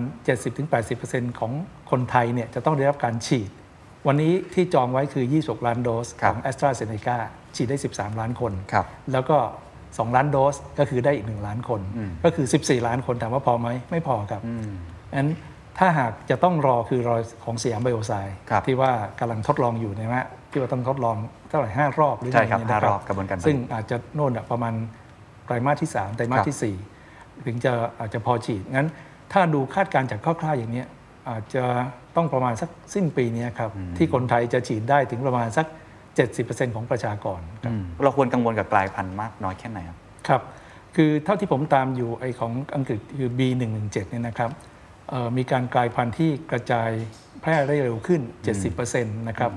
[0.67, 1.51] 70-80%ของ
[1.91, 3.49] คนไทยเนี่ยจะต้องได้รับการฉีด
[4.07, 7.17] วันนี้ที่จองไว้คือ 26 ล้านโดสครัขบอง a s t r a z เซ e c a
[7.55, 9.37] ฉีดได้ 13 ล้านคนครับแล้วก็
[9.77, 11.81] 2 ล้านโดสก็คือได้อีก 1 ล้านคน
[12.23, 14.41] ก็คือ 14 ล้านคนถามว่าพอไหมไม่พอครับ
[15.17, 15.29] งั้น
[15.79, 21.17] ถ้าหากจะต้องรอคือรอของสยามไบโอไซด์ครับที่ว่ากำลังทดลองอยู่นะฮะที่ว่าต้องทดลอง
[21.49, 24.73] เท่าไหร่ห้ารอบหรือใช่ครับไงเนี่ยนะห้ารอบกระบวนการผลิตซึ่งอาจจะโน่นอะประมาณ
[25.45, 28.89] ไตรมาสที่3ไตรมาสที่ 4 ถึงจะอาจจะพอฉีดงั้น
[29.33, 30.87] ถ้าดูคาดการณ์จากคร่าวๆอย่างเนี้ย
[31.29, 31.63] อาจจะ
[32.15, 35.67] ต้องประมาณสักสิ้นปีเนี้ยครับที่คนไทยจะฉีดได้ถึงประมาณสัก
[36.25, 40.41] 70%ของประชากรครับเราควรกังวลกับกลายพันธุ์มากน้อยแค่ไหนครับครับ
[40.95, 44.78] คือเท่าที่ผมตามอยู่ไอของอังกฤษคือ B117 เนี่ยนะครับเอ่อ
[45.37, 46.89] มีการกลายพันธุ์ที่กระจาย
[47.41, 48.21] แพร่ได้เร็วขึ้น
[48.75, 49.51] 70%นะครับ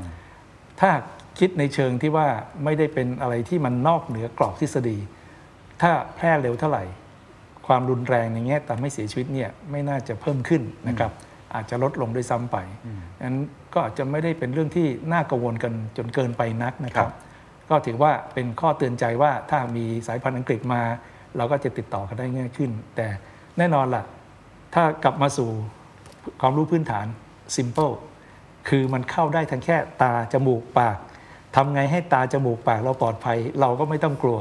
[0.80, 0.90] ถ้า
[1.38, 2.28] คิดในเชิงที่ว่า
[2.64, 4.98] ไม่ได้เป็นอะไรที่มันนอกเหนือกรอบทฤษฎี
[5.82, 6.84] ถ้าแพร่เร็วเท่าไหร่
[7.66, 11.12] ความรุนแรงในแง่ทำให้เสียชีวิตเนี่ยไม่น่าจะเพิ่มขึ้นนะครับ
[11.54, 12.56] อาจจะลดลงด้วยซ้ำไป
[13.26, 13.38] นั้น
[13.72, 17.10] ก็อาจจะไม่ได้เป็นเรื่องที่น่ากังวลกันจนเกินไปนักนะครับ
[17.68, 20.82] ก็ถือว่าเป็นข้อเตือนใจว่าถ้ามีสายพันธุ์อังกฤษมา
[21.36, 23.06] เราก็จะติดต่อกันได้ง่ายขึ้น แต่
[23.58, 24.04] แน่นอนล่ะ
[24.74, 25.50] ถ้ากลับมาสู่
[26.40, 27.06] ความรู้พื้นฐาน
[27.56, 27.94] simple
[28.68, 30.96] คือมันเข้าได้ทั้งแค่ตาจมูกปาก
[31.56, 34.38] ทำไงให้ตาจมูกปากเราปลอดภัย เราก็ไม่ต้องกลัว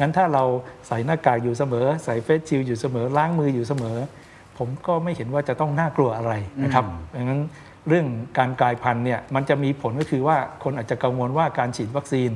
[0.00, 0.44] งั้นถ้าเรา
[0.86, 3.96] ใส่หน้ากากอยู่เสมอ ใส่เฟสชิลด์อยู่เสมอล้างมืออยู่เสมอ
[4.58, 7.40] ผมก็ไม่เห็นว่าจะต้องน่ากลัวอะไรนะครับดังนั้น
[7.88, 8.06] เรื่อง
[8.38, 12.30] การกลายพันธุ์เนี่ยมันจะมีผลก็คือว่าคนอาจจะกังวลว่าการฉีดวัคซีน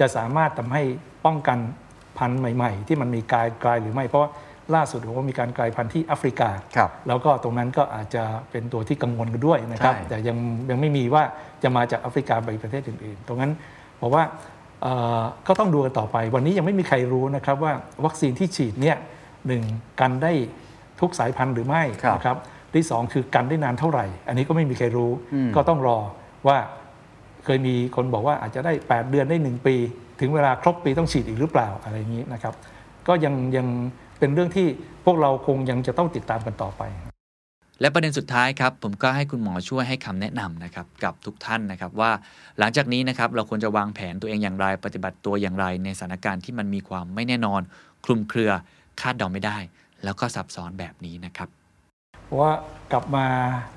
[0.00, 0.82] จะสามารถทำให้
[1.24, 1.58] ป้องกัน
[2.18, 4.30] พันธุ์ใหม่ ๆ ที่มันมีกลายกลายหรือไม่เพราะว่า
[4.74, 10.36] ล่าสุดผมว่ามีการกลายพันธุ์ที่แอฟริกาครับแล้วก็ตรงนั้นก็อาจจะเป็นตัวที่กังวลกันด้วยนะครับใช่แต่ยัง
[10.70, 11.22] ยังไม่มีว่า
[11.62, 13.52] จะมาจากแอฟริกาไปประเทศอื่นๆ ตรงนั้น
[14.00, 14.24] บอกว่า
[14.82, 17.72] เอ่อก็ต้องดูกันต่อไป วันนี้ยังไม่มีใครรู้นะครับว่า
[18.04, 18.96] วัคซีนที่ฉีดเนี่ย
[19.46, 19.62] หนึ่ง
[20.00, 20.32] กันได้
[21.00, 22.36] ทุกสายพันธุ์หรือไม่ครับนะครับ
[22.74, 25.98] ที่สองคือกันได้นานเท่าไหร่ อันนี้ก็ไม่มีใครรู้อืมก็ต้องรอ
[26.48, 26.58] ว่า
[27.44, 29.76] เคยมีคนบอกว่าอาจจะได้ 8 เดือนได้ 1 ปี
[30.20, 32.54] ถึงเวลาครบปีต้องฉีดอีกหรือเปล่าอะไรอย่างนี้นะครับ
[33.08, 33.66] ก็ยังยัง
[34.22, 34.68] เป็นเรื่องที่
[35.04, 36.82] พวกเราคงยังจะต้องติดตามกันต่อไป
[37.80, 42.10] และประเด็นสุดท้ายครับผมก็ให้คุณหมอช่วยให้คำแนะนำนะครับกับทุกท่านนะครับว่า
[42.58, 47.60] หลังจากนี้นะครับเราควรจะวางแผนตัวเองอย่างไร ปฏิบัติตัวอย่างไร ในสถานการณ์ที่มันมีความไม่แน่นอน
[48.04, 48.50] คลุมเครือ
[49.00, 49.56] คาดเดาไม่ได้
[50.04, 51.48] แล้วก็ซับซ้อนแบบนี้นะครับ
[52.24, 52.52] เพราะว่า
[52.92, 53.26] กลับมา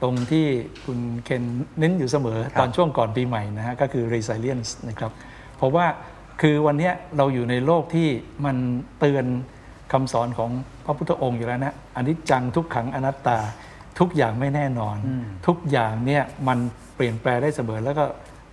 [0.02, 0.46] ตรงที่
[0.86, 1.43] คุณเคน
[1.80, 5.12] เน้นอยู่เสมอครับตอนช่วงก่อนปีใหม่นะฮะก็คือ resilience นะครับ
[5.58, 5.86] เพราะว่า
[6.41, 8.10] คือวันเนี้ยเราอยู่ในโลกที่
[8.46, 8.58] มัน
[9.00, 9.26] เตือน
[9.96, 10.52] คำสอนของ
[10.86, 13.38] พระพุทธองค์อยู่แล้วนะอนิจจังทุกขังอนัตตา
[14.00, 14.98] ทุกอย่างไม่แน่นอน
[15.48, 16.58] ทุกอย่างเนี่ยมัน
[16.96, 18.06] เปลี่ยนแปลงได้เสมอแล้วก็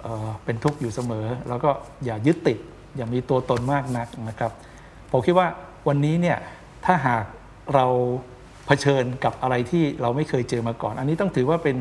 [0.03, 1.71] เอ่อเป็นทุกข์อยู่เสมอ แล้วก็
[2.05, 2.59] อย่ายึดติด
[2.97, 4.53] อย่ามีตัวตนมากนักนะครับ
[5.11, 5.49] ผมคิดว่า
[5.89, 6.39] วันนี้เนี่ย
[6.85, 7.25] ถ้าหาก
[7.75, 7.87] เรา
[8.67, 11.77] เผชิญกับอะไรที่เราไม่เคยเจอมาก่อน อันนี้ต้องถือว่าเป็น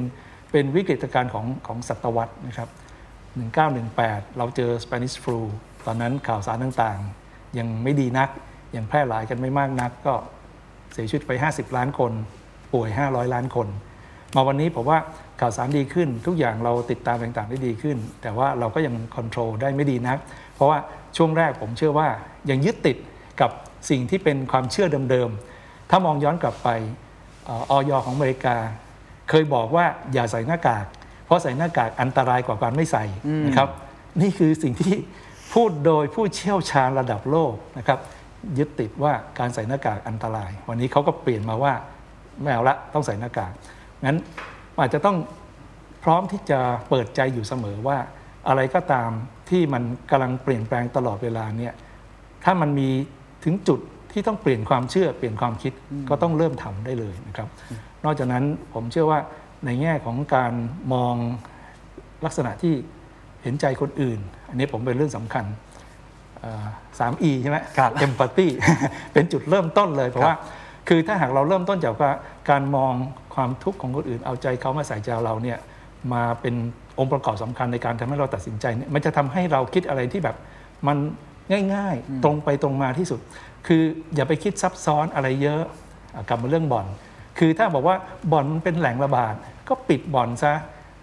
[0.52, 2.70] เป็นวิกฤตการณ์ของของศตวรรษนะครับ
[3.72, 5.40] 1918 เราเจอ Spanish flu
[5.86, 8.30] ตอนนั้นข่าวสารต่างๆ ยังไม่ดีนัก
[8.76, 10.14] ยังแพร่หลายกันไม่มากนัก ก็
[10.94, 12.12] เสียชีวิตไป 50 ล้านคน
[12.74, 13.68] ป่วย 500 ล้านคน
[14.36, 15.00] มาวันนี้ผมว่า
[15.40, 20.18] ข่าวสารดีขึ้น ทุกอย่างเราติดตามต่างๆได้ดีขึ้น แต่ว่าเราก็ยังคอนโทรลได้ไม่ดีนัก
[20.56, 20.80] เพราะว่า
[21.18, 22.08] ช่วงแรกผมเชื่อว่า
[22.50, 22.98] ยังยึดติด
[23.42, 23.52] กับ
[23.90, 26.70] สิ่งที่เป็นความเชื่อเดิมๆ ถ้ามองย้อนกลับไป
[27.46, 28.56] เอออยของอเมริกา
[29.30, 30.86] เคยบอกว่าอย่าใส่หน้ากาก
[31.26, 33.06] เพราะใส่หน้ากากอันตรายกว่าการไม่ใส่
[33.46, 33.70] นะครับ
[34.22, 34.96] นี่คือสิ่งที่
[35.54, 38.00] พูดโดยผู้เชี่ยวชาญระดับโลกนะครับ
[38.58, 41.74] ยึดติดว่าการใส่หน้ากากอันตราย วันนี้เขาก็เปลี่ยนมาว่า
[42.42, 43.52] ไม่เอาละต้องใส่หน้ากาก
[44.06, 44.18] งั้น
[44.80, 45.18] อาจจะต้อง
[46.04, 47.98] พร้อมที่จะเปิดใจอยู่เสมอว่า
[48.48, 49.10] อะไรก็ตาม
[49.50, 51.74] ที่มันกำลังเปลี่ยนแปลงตลอดเวลาเนี่ย
[52.44, 52.90] ถ้ามันมี
[53.44, 53.80] ถึงจุด
[54.12, 55.74] ที่ต้องเปลี่ยนความเชื่อเปลี่ยนความคิด
[56.10, 57.48] ก็ต้องเริ่มทำได้เลยนะครับ
[58.06, 59.20] นอกจากนั้นผมเชื่อว่า
[59.66, 60.54] ในแง่ของการ
[60.94, 61.16] มอง
[62.26, 62.74] ลักษณะที่
[63.44, 64.20] เห็นใจคนอื่น
[64.50, 65.46] อันนี้ผมเป็นเรื่องสำคัญ
[67.00, 68.48] สามอีใช่ไหมครับเอมพัตตี
[69.14, 70.36] เป็นจุดเริ่มต้นเลย เพราะว่า
[70.88, 72.12] คือถ้าหากเราเริ่มต้นจากว่า
[72.50, 72.94] การมอง
[73.36, 75.60] ความทุกข์ของคนอื่น เอาใจเขามาใส่ใจเราเนี่ย
[76.14, 76.56] มาเป็น
[77.00, 80.36] องค์ประกอบสำคัญในการทำให้เราตัดสินใจเนี่ยมันจะทำให้เราคิดอะไรที่แบบ
[80.88, 80.98] มัน
[81.76, 83.20] ง่ายๆ ตรงไปตรงมาที่สุด
[83.68, 83.84] คือ
[84.16, 85.62] อย่าไปคิดซับซ้อนอะไรเยอะ
[86.16, 86.86] อะกลับมาเรื่องบ่อน
[87.40, 87.96] คือถ้าบอกว่า
[88.32, 89.34] บ่อนมันเป็นแหล่งระบาด
[89.68, 90.54] ก็ปิดบ่อนซะ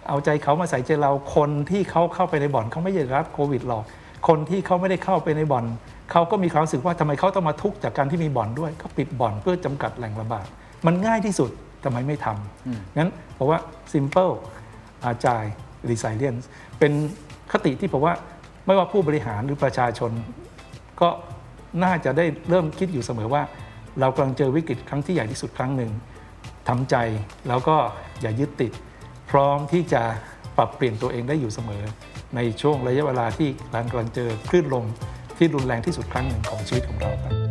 [0.07, 3.83] เอาใจเขามาใส่ใจเราคนที่เขาเข้าไปในบ่อนเขาไม่ได้รับโควิดหรอก
[4.27, 5.65] คนที่เขาไม่ได้เข้าไปในบ่อน
[6.11, 10.45] เขาก็มีความรู้สึกว่าทำไมเขาต้องมาทุกข์จากการที่มีบ่อนด้วยก็ปิดบ่อนเพื่อจำกัดแหล่งระบาด
[10.85, 11.49] มันง่ายที่สุด
[11.83, 13.57] ทำไมไม่ทำงั้นเพราะว่า
[13.93, 14.33] simple
[15.03, 15.43] อาจาย
[15.89, 16.43] resilience
[16.79, 16.91] เป็น
[17.51, 18.13] คติที่ผมว่า
[18.65, 20.11] ไม่ว่าผู้บริหารหรือประชาชน
[21.01, 21.09] ก็
[21.83, 23.43] น่าจะได้เริ่มคิดอยู่เสมอว่า
[23.99, 25.91] เรากำลังเจอวิกฤตครั้งที่ใหญ่ที่สุดครั้งหนึ่ง
[26.69, 26.95] ทำใจ
[27.47, 27.77] แล้วก็
[28.21, 28.71] อย่ายึดติด
[29.31, 30.01] พร้อมที่จะ
[30.57, 31.83] ปรับเปลี่ยนตัวเองได้อยู่เสมอ
[32.35, 33.49] ในช่วงระยะเวลาที่
[33.91, 34.85] กำลังเจอคลื่นลม
[35.37, 37.48] ที่รุนแรงที่สุดครั้งหนึ่งของชีวิตของเราครับ